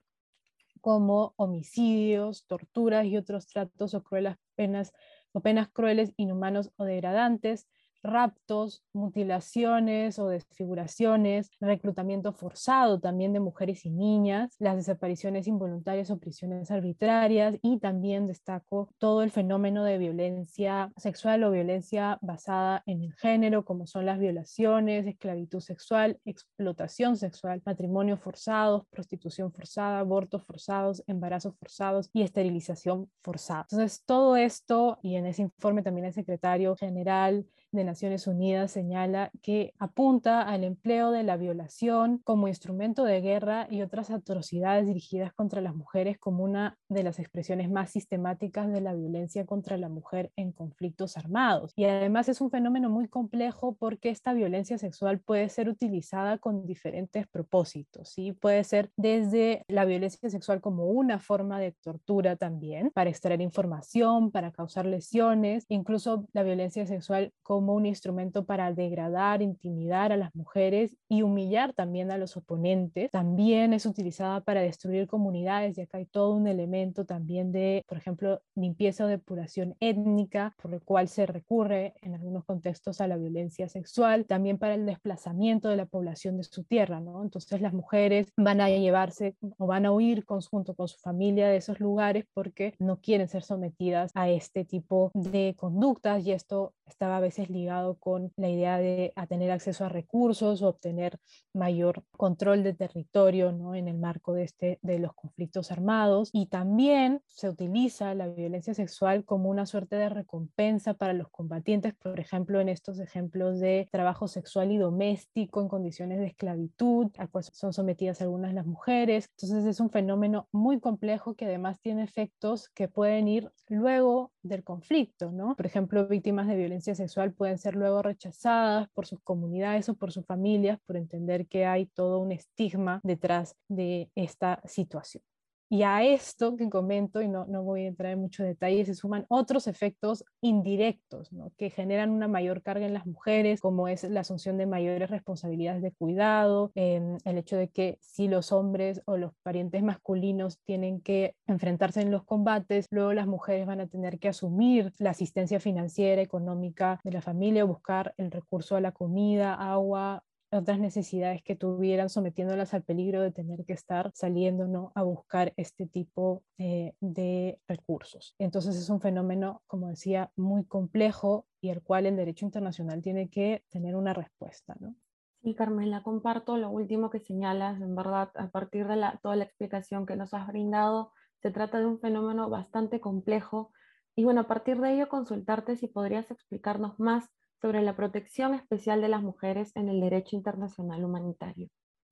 como 0.81 1.33
homicidios, 1.38 2.45
torturas 2.45 3.05
y 3.05 3.17
otros 3.17 3.48
tratos 3.48 3.93
o 3.93 4.03
crueles 4.03 4.36
penas 4.55 4.93
o 5.31 5.41
penas 5.41 5.69
crueles, 5.69 6.13
inhumanos 6.17 6.71
o 6.77 6.86
degradantes, 6.86 7.67
raptos, 8.03 8.84
mutilaciones 8.94 10.20
o 10.20 10.27
desfiguraciones, 10.27 11.51
reclutamiento 11.60 12.34
forzado 12.34 13.00
también 13.00 13.34
de 13.34 13.39
mujeres 13.39 13.86
y 13.86 13.89
niñas, 13.89 14.56
las 14.60 14.75
desapariciones 14.75 15.48
involuntarias 15.48 16.10
o 16.12 16.20
prisiones 16.20 16.72
arbitrarias 16.72 17.58
y 17.62 17.79
también 17.79 18.27
destaco 18.27 18.89
todo 18.98 19.24
el 19.24 19.32
fenómeno 19.32 19.84
de 19.84 19.98
violencia 19.98 20.91
sexual 20.98 21.44
o 21.44 21.51
violencia 21.51 22.18
basada 22.22 22.84
en 22.86 23.03
el 23.03 23.13
género, 23.15 23.65
como 23.65 23.88
son 23.88 24.06
las 24.06 24.20
violaciones, 24.20 25.06
esclavitud 25.06 25.60
sexual, 25.60 26.20
explotación 26.25 27.18
sexual, 27.18 27.62
matrimonio 27.65 28.18
forzados, 28.18 28.86
prostitución 28.89 29.51
forzada, 29.51 30.00
abortos 30.00 30.44
forzados, 30.44 31.03
embarazos 31.08 31.56
forzados 31.58 32.10
y 32.13 32.22
esterilización 32.22 33.10
forzada. 33.22 33.68
Entonces, 33.72 34.03
todo 34.06 34.36
esto, 34.36 35.00
y 35.01 35.15
en 35.15 35.25
ese 35.25 35.44
informe 35.44 35.84
también 35.84 36.06
el 36.06 36.13
secretario 36.13 36.75
general 36.75 37.46
de 37.72 37.84
Naciones 37.84 38.28
Unidas 38.28 38.72
señala 38.72 39.32
que 39.42 39.74
apunta 39.78 40.42
al 40.42 40.64
empleo 40.64 41.12
de 41.12 41.24
la 41.24 41.38
violación 41.38 42.20
como 42.24 42.48
instrumento 42.48 43.04
de 43.04 43.22
guerra 43.22 43.68
y 43.70 43.82
otras 43.82 44.10
atrocidades 44.10 44.88
dirigidas 44.88 45.34
contra 45.34 45.62
las 45.62 45.76
mujeres 45.76 46.18
como 46.18 46.44
una 46.44 46.78
de 46.90 47.04
las 47.04 47.20
expresiones 47.20 47.70
más 47.70 47.92
sistemáticas 47.92 48.72
de 48.72 48.82
la 48.82 48.94
violencia 48.94 49.46
contra 49.46 49.78
la 49.78 49.90
mujer 49.90 50.32
en 50.36 50.52
conflictos 50.52 51.18
armados. 51.18 51.74
Y 51.76 51.86
además 51.86 52.30
es 52.30 52.42
un 52.42 52.50
fenómeno 52.50 52.90
muy 52.90 53.08
complejo 53.08 53.76
porque 53.78 54.10
esta 54.10 54.34
violencia 54.34 54.78
sexual 54.78 55.20
puede 55.20 55.50
ser 55.50 55.70
utilizada 55.70 56.38
con 56.38 56.66
diferentes 56.66 57.28
propósitos. 57.28 58.10
¿sí? 58.10 58.32
Puede 58.32 58.64
ser 58.64 58.92
desde 58.98 59.64
la 59.68 59.86
violencia 59.86 60.30
sexual 60.30 60.62
como 60.62 60.86
una 60.86 61.20
forma 61.20 61.60
de 61.60 61.72
tortura 61.72 62.36
también, 62.36 62.92
para 62.94 63.10
extraer 63.10 63.42
información, 63.42 64.32
para 64.32 64.52
causar 64.52 64.86
lesiones, 64.86 65.66
incluso 65.70 66.26
la 66.34 66.44
violencia 66.44 66.86
sexual 66.86 67.32
como 67.44 67.59
un 67.68 67.86
instrumento 67.86 68.46
para 68.46 68.74
degradar, 68.74 69.42
intimidar 69.42 70.12
a 70.12 70.18
las 70.18 70.34
mujeres 70.36 70.96
y 71.08 71.22
humillar 71.22 71.74
también 71.74 72.12
a 72.12 72.18
los 72.18 72.38
oponentes. 72.38 73.12
También 73.12 73.74
es 73.74 73.86
utilizada 73.86 74.42
para 74.42 74.62
destruir 74.62 75.08
comunidades 75.08 75.78
y 75.78 75.82
acá 75.82 75.98
hay 75.98 76.06
todo 76.06 76.36
un 76.36 76.48
elemento 76.48 77.06
también 77.06 77.51
de, 77.51 77.84
por 77.88 77.98
ejemplo, 77.98 78.42
limpieza 78.56 79.06
o 79.06 79.08
depuración 79.08 79.75
étnica, 79.80 80.56
por 80.62 80.72
lo 80.72 80.80
cual 80.80 81.08
se 81.08 81.25
recurre 81.25 81.94
en 82.01 82.16
algunos 82.16 82.46
contextos 82.46 83.01
a 83.01 83.08
la 83.08 83.18
violencia 83.18 83.68
sexual, 83.68 84.25
también 84.25 84.58
para 84.58 84.75
el 84.75 84.86
desplazamiento 84.86 85.70
de 85.70 85.75
la 85.75 85.86
población 85.86 86.38
de 86.38 86.44
su 86.44 86.63
tierra. 86.63 87.01
Entonces 87.22 87.62
las 87.62 87.74
mujeres 87.74 88.32
van 88.38 88.62
a 88.62 88.70
llevarse 88.70 89.36
o 89.58 89.68
van 89.68 89.86
a 89.86 89.92
huir 89.92 90.24
junto 90.50 90.75
con 90.75 90.88
su 90.88 90.98
familia 91.00 91.48
de 91.48 91.58
esos 91.58 91.80
lugares 91.80 92.25
porque 92.34 92.75
no 92.80 93.00
quieren 93.01 93.28
ser 93.28 93.44
sometidas 93.44 94.12
a 94.13 94.30
este 94.30 94.66
tipo 94.66 95.12
de 95.13 95.56
conductas 95.58 96.25
y 96.25 96.32
esto 96.32 96.74
estaba 96.89 97.17
a 97.17 97.22
veces 97.22 97.50
ligado 97.50 97.96
con 97.96 98.31
la 98.36 98.50
idea 98.50 98.77
de 98.77 99.13
tener 99.27 99.51
acceso 99.51 99.86
a 99.86 99.89
recursos 99.89 100.62
o 100.62 100.67
obtener 100.67 101.19
mayor 101.53 102.03
control 102.12 102.63
de 102.63 102.74
territorio 102.74 103.51
¿no? 103.51 103.75
en 103.75 103.88
el 103.88 103.98
marco 103.98 104.34
de, 104.34 104.43
este, 104.43 104.79
de 104.81 105.00
los 105.00 105.13
conflictos 105.13 105.72
armados. 105.72 106.29
Y 106.34 106.48
también 106.48 107.22
se 107.27 107.50
utiliza 107.50 108.13
la 108.15 108.27
violencia 108.27 108.74
sexual 108.74 109.25
como 109.25 109.50
una 109.50 109.65
suerte 109.65 109.96
de 109.96 110.10
recompensa 110.10 110.93
para 110.93 111.13
los 111.13 111.29
combatientes, 111.29 111.93
por 111.96 112.19
ejemplo, 112.19 112.60
en 112.60 112.69
estos 112.69 113.00
ejemplos 113.00 113.60
de 113.60 113.88
trabajo 113.91 114.27
sexual 114.27 114.72
y 114.72 114.77
doméstico 114.77 115.62
en 115.62 115.67
condiciones 115.67 116.19
de 116.19 116.27
esclavitud, 116.27 117.08
a 117.17 117.27
cual 117.27 117.43
son 117.43 117.74
sometidas 117.74 118.22
algunas 118.22 118.53
las 118.53 118.65
mujeres. 118.65 119.29
Entonces 119.38 119.65
es 119.65 119.79
un 119.79 119.89
fenómeno 119.89 120.48
muy 120.51 120.79
complejo 120.79 121.36
que 121.36 121.46
además 121.46 121.79
tiene 121.79 122.03
efectos 122.03 122.69
que 122.69 122.88
pueden 122.88 123.27
ir 123.27 123.51
luego 123.67 124.31
del 124.41 124.63
conflicto, 124.63 125.31
¿no? 125.31 125.55
Por 125.55 125.65
ejemplo, 125.65 126.08
víctimas 126.08 126.48
de 126.48 126.55
violencia 126.55 126.78
sexual 126.81 127.33
pueden 127.33 127.57
ser 127.57 127.75
luego 127.75 128.01
rechazadas 128.01 128.88
por 128.89 129.05
sus 129.05 129.19
comunidades 129.21 129.89
o 129.89 129.95
por 129.95 130.12
sus 130.12 130.25
familias 130.25 130.79
por 130.86 130.98
entender 130.98 131.48
que 131.48 131.65
hay 131.65 131.86
todo 131.86 132.19
un 132.19 132.31
estigma 132.31 133.00
detrás 133.03 133.55
de 133.67 134.09
esta 134.15 134.62
situación. 134.65 135.24
Y 135.72 135.84
a 135.84 136.04
esto 136.04 136.56
que 136.56 136.68
comento, 136.68 137.22
y 137.22 137.28
no, 137.28 137.46
no 137.46 137.64
voy 137.64 137.84
a 137.86 137.88
entrar 137.90 138.12
en 138.14 138.20
muchos 138.20 138.46
detalles, 138.46 138.88
se 138.88 138.96
suman 138.96 139.26
otros 139.30 139.68
efectos 139.68 140.26
indirectos 140.42 141.30
que 141.58 141.70
generan 141.70 142.10
una 142.10 142.28
mayor 142.28 142.64
carga 142.64 142.88
en 142.88 142.94
las 142.96 143.06
mujeres, 143.06 143.62
como 143.62 143.88
es 143.88 144.04
la 144.04 144.22
asunción 144.22 144.58
de 144.58 144.66
mayores 144.66 145.12
responsabilidades 145.12 145.84
de 145.84 145.92
cuidado, 145.92 146.72
eh, 146.74 147.18
el 147.24 147.38
hecho 147.38 147.56
de 147.56 147.70
que 147.70 148.00
si 148.02 148.28
los 148.28 148.52
hombres 148.52 149.04
o 149.06 149.18
los 149.18 149.34
parientes 149.44 149.84
masculinos 149.84 150.60
tienen 150.66 151.02
que 151.02 151.36
enfrentarse 151.46 152.02
en 152.02 152.10
los 152.10 152.24
combates, 152.24 152.88
luego 152.90 153.14
las 153.14 153.28
mujeres 153.28 153.68
van 153.68 153.82
a 153.82 153.88
tener 153.88 154.18
que 154.18 154.30
asumir 154.30 154.94
la 154.98 155.12
asistencia 155.12 155.60
financiera, 155.60 156.22
económica 156.22 157.00
de 157.04 157.12
la 157.12 157.22
familia, 157.22 157.64
buscar 157.64 158.16
el 158.18 158.32
recurso 158.32 158.76
a 158.76 158.82
la 158.82 158.92
comida, 158.92 159.54
agua, 159.54 160.24
otras 160.51 160.79
necesidades 160.79 161.44
que 161.44 161.56
tuvieran, 161.56 162.10
sometiéndolas 162.10 162.74
al 162.74 162.84
peligro 162.84 163.22
de 163.22 163.32
tener 163.32 163.65
que 163.65 163.74
estar 163.74 164.12
saliendo 164.13 164.68
¿no? 164.68 164.91
a 164.96 165.03
buscar 165.03 165.53
este 165.58 165.86
tipo 165.86 166.44
eh, 166.58 166.94
de 167.00 167.60
recursos. 167.68 168.36
Entonces 168.39 168.75
es 168.75 168.89
un 168.89 169.01
fenómeno, 169.01 169.62
como 169.68 169.89
decía, 169.89 170.32
muy 170.36 170.65
complejo 170.65 171.46
y 171.62 171.70
el 171.70 171.82
cual 171.82 172.06
el 172.06 172.15
derecho 172.15 172.46
internacional 172.46 173.01
tiene 173.01 173.29
que 173.29 173.63
tener 173.70 173.96
una 173.96 174.13
respuesta. 174.13 174.75
¿no? 174.79 174.96
Sí, 175.41 175.56
Carmela, 175.56 176.03
comparto 176.03 176.58
lo 176.58 176.70
último 176.70 177.10
que 177.10 177.20
señalas. 177.20 177.79
En 177.82 177.96
verdad, 177.96 178.29
a 178.36 178.50
partir 178.50 178.88
de 178.88 179.01
toda 179.22 179.36
la 179.36 179.46
explicación 179.46 180.06
que 180.06 180.15
nos 180.15 180.34
has 180.34 180.48
brindado, 180.48 181.12
se 181.41 181.51
trata 181.51 181.79
de 181.79 181.86
un 181.86 182.00
fenómeno 182.00 182.50
bastante 182.50 183.00
complejo. 183.00 183.72
Y 184.15 184.25
bueno, 184.25 184.41
a 184.41 184.48
partir 184.48 184.82
de 184.82 184.94
ello, 184.94 185.08
consultarte 185.08 185.77
si 185.77 185.88
podrías 185.88 186.29
explicarnos 186.29 187.00
más 187.00 187.29
sobre 187.62 187.82
la 187.82 187.96
protección 187.96 188.54
especial 188.54 189.01
de 189.01 189.10
las 189.10 189.22
mujeres 189.22 189.72
en 189.75 189.89
el 189.89 190.00
derecho 190.00 190.36
internacional 190.36 191.04
humanitario. 191.04 191.70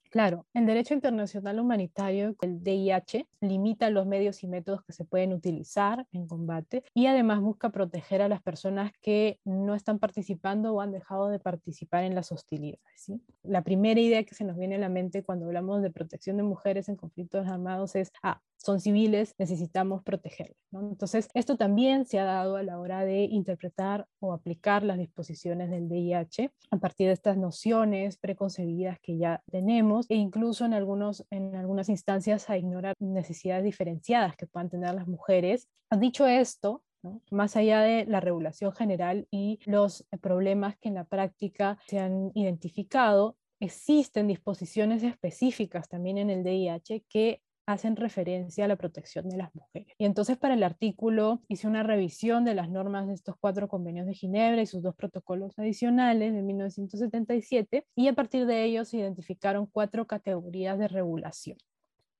Claro, 0.09 0.45
el 0.53 0.65
derecho 0.65 0.93
internacional 0.93 1.59
humanitario, 1.59 2.35
el 2.41 2.63
DIH, 2.63 3.27
limita 3.41 3.89
los 3.89 4.05
medios 4.05 4.41
y 4.43 4.47
métodos 4.47 4.83
que 4.83 4.93
se 4.93 5.03
pueden 5.03 5.33
utilizar 5.33 6.05
en 6.13 6.27
combate 6.27 6.83
y 6.93 7.07
además 7.07 7.41
busca 7.41 7.69
proteger 7.71 8.21
a 8.21 8.29
las 8.29 8.41
personas 8.41 8.91
que 9.01 9.39
no 9.43 9.75
están 9.75 9.99
participando 9.99 10.73
o 10.73 10.81
han 10.81 10.91
dejado 10.91 11.27
de 11.27 11.39
participar 11.39 12.05
en 12.05 12.15
las 12.15 12.31
hostilidades. 12.31 12.81
¿sí? 12.95 13.21
La 13.43 13.63
primera 13.63 13.99
idea 13.99 14.23
que 14.23 14.35
se 14.35 14.45
nos 14.45 14.57
viene 14.57 14.75
a 14.75 14.79
la 14.79 14.89
mente 14.89 15.23
cuando 15.23 15.45
hablamos 15.45 15.81
de 15.81 15.91
protección 15.91 16.37
de 16.37 16.43
mujeres 16.43 16.87
en 16.87 16.95
conflictos 16.95 17.45
armados 17.47 17.95
es, 17.95 18.11
ah, 18.23 18.41
son 18.57 18.79
civiles, 18.79 19.33
necesitamos 19.37 20.03
protegerlos. 20.03 20.57
Entonces, 20.73 21.29
esto 21.33 21.57
también 21.57 22.05
se 22.05 22.19
ha 22.19 22.25
dado 22.25 22.57
a 22.57 22.63
la 22.63 22.79
hora 22.79 23.05
de 23.05 23.23
interpretar 23.23 24.07
o 24.19 24.33
aplicar 24.33 24.83
las 24.83 24.97
disposiciones 24.97 25.69
del 25.69 25.87
DIH 25.87 26.51
a 26.71 26.77
partir 26.77 27.07
de 27.07 27.13
estas 27.13 27.37
nociones 27.37 28.17
preconcebidas 28.17 28.99
que 28.99 29.17
ya 29.17 29.41
tenemos 29.49 30.05
e 30.09 30.15
incluso 30.15 30.65
en, 30.65 30.73
algunos, 30.73 31.25
en 31.29 31.55
algunas 31.55 31.89
instancias 31.89 32.49
a 32.49 32.57
ignorar 32.57 32.95
necesidades 32.99 33.63
diferenciadas 33.63 34.35
que 34.35 34.47
puedan 34.47 34.69
tener 34.69 34.93
las 34.93 35.07
mujeres. 35.07 35.67
Dicho 35.99 36.27
esto, 36.27 36.83
más 37.31 37.55
allá 37.55 37.81
de 37.81 38.05
la 38.05 38.19
regulación 38.19 38.73
general 38.73 39.27
y 39.31 39.59
los 39.65 40.05
problemas 40.21 40.77
que 40.77 40.89
en 40.89 40.95
la 40.95 41.05
práctica 41.05 41.77
se 41.87 41.99
han 41.99 42.31
identificado, 42.33 43.37
existen 43.59 44.27
disposiciones 44.27 45.03
específicas 45.03 45.87
también 45.89 46.17
en 46.17 46.29
el 46.29 46.43
DIH 46.43 47.05
que 47.09 47.41
hacen 47.67 47.97
referencia 47.97 48.65
a 48.65 48.67
la 48.67 48.77
protección 48.77 49.29
de 49.29 49.37
las 49.37 49.53
mujeres. 49.53 49.93
Y 49.99 50.05
entonces 50.05 50.37
para 50.37 50.55
el 50.55 50.63
artículo 50.63 51.41
hice 51.49 51.67
una 51.67 51.83
revisión 51.83 52.45
de 52.45 52.55
las 52.55 52.69
normas 52.69 53.07
de 53.07 53.13
estos 53.13 53.35
cuatro 53.39 53.67
convenios 53.67 54.07
de 54.07 54.13
Ginebra 54.13 54.61
y 54.61 54.65
sus 54.65 54.81
dos 54.81 54.95
protocolos 54.95 55.59
adicionales 55.59 56.33
de 56.33 56.41
1977 56.41 57.85
y 57.95 58.07
a 58.07 58.13
partir 58.13 58.45
de 58.45 58.63
ellos 58.63 58.87
se 58.87 58.97
identificaron 58.97 59.67
cuatro 59.67 60.07
categorías 60.07 60.79
de 60.79 60.87
regulación. 60.87 61.57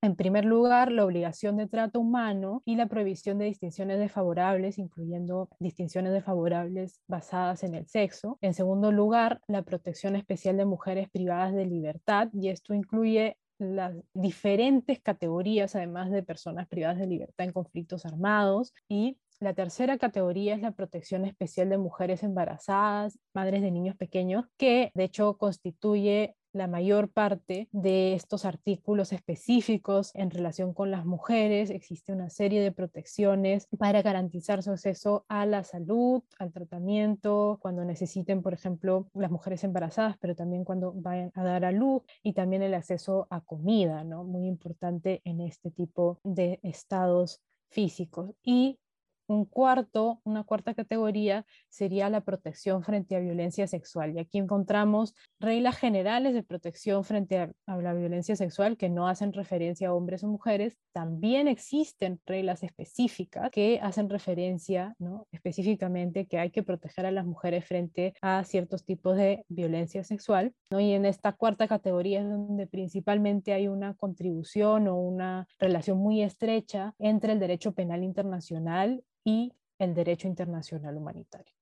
En 0.01 0.15
primer 0.15 0.45
lugar, 0.45 0.91
la 0.91 1.05
obligación 1.05 1.57
de 1.57 1.67
trato 1.67 1.99
humano 1.99 2.61
y 2.65 2.75
la 2.75 2.85
prohibición 2.85 3.39
de 3.39 3.45
distinciones 3.45 3.97
desfavorables, 3.97 4.77
incluyendo 4.77 5.49
distinciones 5.59 6.13
desfavorables 6.13 7.01
basadas 7.07 7.63
en 7.63 7.73
el 7.73 7.87
sexo. 7.87 8.37
En 8.41 8.53
segundo 8.53 8.91
lugar, 8.91 9.41
la 9.47 9.63
protección 9.63 10.15
especial 10.15 10.55
de 10.57 10.65
mujeres 10.65 11.09
privadas 11.09 11.53
de 11.55 11.65
libertad, 11.65 12.29
y 12.31 12.49
esto 12.49 12.75
incluye 12.75 13.37
las 13.59 13.95
diferentes 14.13 15.01
categorías, 15.01 15.75
además 15.75 16.11
de 16.11 16.23
personas 16.23 16.67
privadas 16.67 16.99
de 16.99 17.07
libertad 17.07 17.45
en 17.45 17.53
conflictos 17.53 18.05
armados. 18.05 18.73
Y 18.87 19.17
la 19.39 19.53
tercera 19.53 19.97
categoría 19.97 20.55
es 20.55 20.61
la 20.61 20.71
protección 20.71 21.25
especial 21.25 21.69
de 21.69 21.77
mujeres 21.77 22.23
embarazadas, 22.23 23.19
madres 23.33 23.61
de 23.61 23.71
niños 23.71 23.95
pequeños, 23.95 24.45
que 24.57 24.91
de 24.93 25.03
hecho 25.03 25.37
constituye 25.37 26.35
la 26.57 26.67
mayor 26.67 27.09
parte 27.09 27.69
de 27.71 28.13
estos 28.13 28.45
artículos 28.45 29.13
específicos 29.13 30.11
en 30.15 30.31
relación 30.31 30.73
con 30.73 30.91
las 30.91 31.05
mujeres. 31.05 31.69
Existe 31.69 32.11
una 32.11 32.29
serie 32.29 32.61
de 32.61 32.71
protecciones 32.71 33.67
para 33.77 34.01
garantizar 34.01 34.63
su 34.63 34.71
acceso 34.71 35.25
a 35.29 35.45
la 35.45 35.63
salud, 35.63 36.23
al 36.39 36.51
tratamiento, 36.51 37.59
cuando 37.61 37.85
necesiten, 37.85 38.41
por 38.41 38.53
ejemplo, 38.53 39.09
las 39.13 39.31
mujeres 39.31 39.63
embarazadas, 39.63 40.17
pero 40.19 40.35
también 40.35 40.63
cuando 40.63 40.93
vayan 40.93 41.31
a 41.35 41.43
dar 41.43 41.65
a 41.65 41.71
luz 41.71 42.03
y 42.23 42.33
también 42.33 42.61
el 42.61 42.73
acceso 42.73 43.27
a 43.29 43.41
comida, 43.41 44.03
¿no? 44.03 44.23
Muy 44.23 44.47
importante 44.47 45.21
en 45.23 45.41
este 45.41 45.71
tipo 45.71 46.19
de 46.23 46.59
estados 46.63 47.41
físicos. 47.69 48.31
Y 48.43 48.79
un 49.27 49.45
cuarto, 49.45 50.21
una 50.23 50.43
cuarta 50.43 50.73
categoría 50.73 51.45
sería 51.69 52.09
la 52.09 52.21
protección 52.21 52.83
frente 52.83 53.15
a 53.15 53.19
violencia 53.19 53.67
sexual. 53.67 54.15
Y 54.15 54.19
aquí 54.19 54.37
encontramos 54.37 55.13
reglas 55.39 55.77
generales 55.77 56.33
de 56.33 56.43
protección 56.43 57.03
frente 57.03 57.39
a, 57.39 57.51
la 57.65 57.93
violencia 57.93 58.35
sexual 58.35 58.77
que 58.77 58.89
no 58.89 59.07
hacen 59.07 59.33
referencia 59.33 59.89
a 59.89 59.93
hombres 59.93 60.23
o 60.23 60.27
mujeres. 60.27 60.77
También 60.93 61.47
existen 61.47 62.19
reglas 62.25 62.63
específicas 62.63 63.51
que 63.51 63.79
hacen 63.81 64.09
referencia 64.09 64.95
¿no? 64.99 65.27
específicamente 65.31 66.27
que 66.27 66.39
hay 66.39 66.49
que 66.49 66.63
proteger 66.63 67.05
a 67.05 67.11
las 67.11 67.25
mujeres 67.25 67.65
frente 67.65 68.13
a 68.21 68.43
ciertos 68.43 68.85
tipos 68.85 69.17
de 69.17 69.43
violencia 69.49 70.03
sexual. 70.03 70.53
¿no? 70.71 70.79
Y 70.79 70.93
en 70.93 71.05
esta 71.05 71.33
cuarta 71.33 71.67
categoría 71.67 72.21
es 72.21 72.29
donde 72.29 72.67
principalmente 72.67 73.53
hay 73.53 73.67
una 73.67 73.93
contribución 73.95 74.87
o 74.87 74.95
una 74.95 75.47
relación 75.59 75.97
muy 75.97 76.21
estrecha 76.21 76.93
entre 76.99 77.33
el 77.33 77.39
derecho 77.39 77.73
penal 77.73 78.03
internacional 78.03 79.03
y 79.27 79.53
el 79.77 79.93
derecho 79.93 80.29
internacional 80.29 80.95
humanitario. 80.95 81.53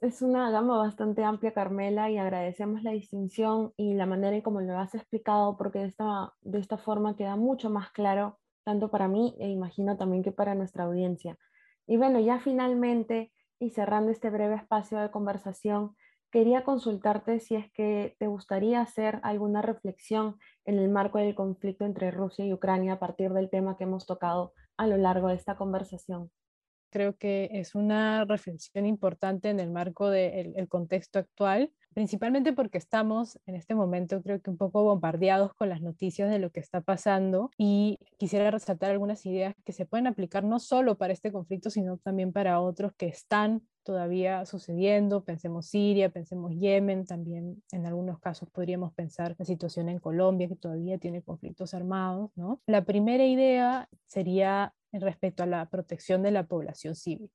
Es 0.00 0.22
una 0.22 0.50
gama 0.50 0.78
bastante 0.78 1.22
amplia, 1.24 1.52
Carmela, 1.52 2.10
y 2.10 2.16
agradecemos 2.16 2.82
la 2.82 2.92
distinción 2.92 3.74
y 3.76 3.92
la 3.92 4.06
manera 4.06 4.34
en 4.34 4.40
cómo 4.40 4.62
lo 4.62 4.78
has 4.78 4.94
explicado, 4.94 5.58
porque 5.58 5.80
de 5.80 5.88
esta, 5.88 6.32
de 6.40 6.58
esta 6.58 6.78
forma 6.78 7.14
queda 7.14 7.36
mucho 7.36 7.68
más 7.68 7.90
claro, 7.90 8.38
tanto 8.64 8.90
para 8.90 9.08
mí 9.08 9.36
e 9.38 9.50
imagino 9.50 9.98
también 9.98 10.22
que 10.22 10.32
para 10.32 10.54
nuestra 10.54 10.84
audiencia. 10.84 11.36
Y 11.86 11.98
bueno, 11.98 12.18
ya 12.18 12.40
finalmente, 12.40 13.30
y 13.58 13.70
cerrando 13.70 14.10
este 14.10 14.30
breve 14.30 14.54
espacio 14.54 14.98
de 14.98 15.10
conversación, 15.10 15.94
quería 16.30 16.64
consultarte 16.64 17.40
si 17.40 17.56
es 17.56 17.70
que 17.72 18.16
te 18.18 18.26
gustaría 18.26 18.80
hacer 18.80 19.20
alguna 19.22 19.60
reflexión 19.60 20.38
en 20.64 20.78
el 20.78 20.88
marco 20.88 21.18
del 21.18 21.34
conflicto 21.34 21.84
entre 21.84 22.10
Rusia 22.10 22.46
y 22.46 22.54
Ucrania 22.54 22.94
a 22.94 22.98
partir 22.98 23.34
del 23.34 23.50
tema 23.50 23.76
que 23.76 23.84
hemos 23.84 24.06
tocado 24.06 24.54
a 24.78 24.86
lo 24.86 24.96
largo 24.96 25.28
de 25.28 25.34
esta 25.34 25.56
conversación 25.56 26.30
creo 26.90 27.16
que 27.16 27.48
es 27.52 27.74
una 27.74 28.24
reflexión 28.24 28.86
importante 28.86 29.50
en 29.50 29.60
el 29.60 29.70
marco 29.70 30.10
del 30.10 30.68
contexto 30.68 31.18
actual, 31.18 31.72
principalmente 31.94 32.52
porque 32.52 32.78
estamos 32.78 33.38
en 33.46 33.54
este 33.54 33.74
momento 33.74 34.22
creo 34.22 34.40
que 34.40 34.50
un 34.50 34.56
poco 34.56 34.82
bombardeados 34.84 35.54
con 35.54 35.68
las 35.68 35.80
noticias 35.80 36.30
de 36.30 36.38
lo 36.38 36.50
que 36.50 36.60
está 36.60 36.80
pasando 36.80 37.50
y 37.56 37.98
quisiera 38.18 38.50
resaltar 38.50 38.90
algunas 38.90 39.24
ideas 39.26 39.54
que 39.64 39.72
se 39.72 39.86
pueden 39.86 40.06
aplicar 40.06 40.44
no 40.44 40.58
solo 40.58 40.96
para 40.98 41.12
este 41.12 41.32
conflicto, 41.32 41.70
sino 41.70 41.96
también 41.98 42.32
para 42.32 42.60
otros 42.60 42.92
que 42.96 43.06
están 43.06 43.62
todavía 43.86 44.44
sucediendo. 44.44 45.22
Pensemos 45.24 45.68
Siria, 45.68 46.10
pensemos 46.10 46.52
Yemen, 46.52 47.06
también 47.06 47.62
en 47.70 47.86
algunos 47.86 48.18
casos 48.18 48.50
podríamos 48.50 48.92
pensar 48.92 49.36
la 49.38 49.44
situación 49.44 49.88
en 49.88 50.00
Colombia, 50.00 50.48
que 50.48 50.56
todavía 50.56 50.98
tiene 50.98 51.22
conflictos 51.22 51.72
armados. 51.72 52.30
¿no? 52.34 52.60
La 52.66 52.84
primera 52.84 53.24
idea 53.24 53.88
sería 54.06 54.74
respecto 54.92 55.42
a 55.42 55.46
la 55.46 55.66
protección 55.66 56.22
de 56.22 56.32
la 56.32 56.46
población 56.46 56.96
civil. 56.96 57.30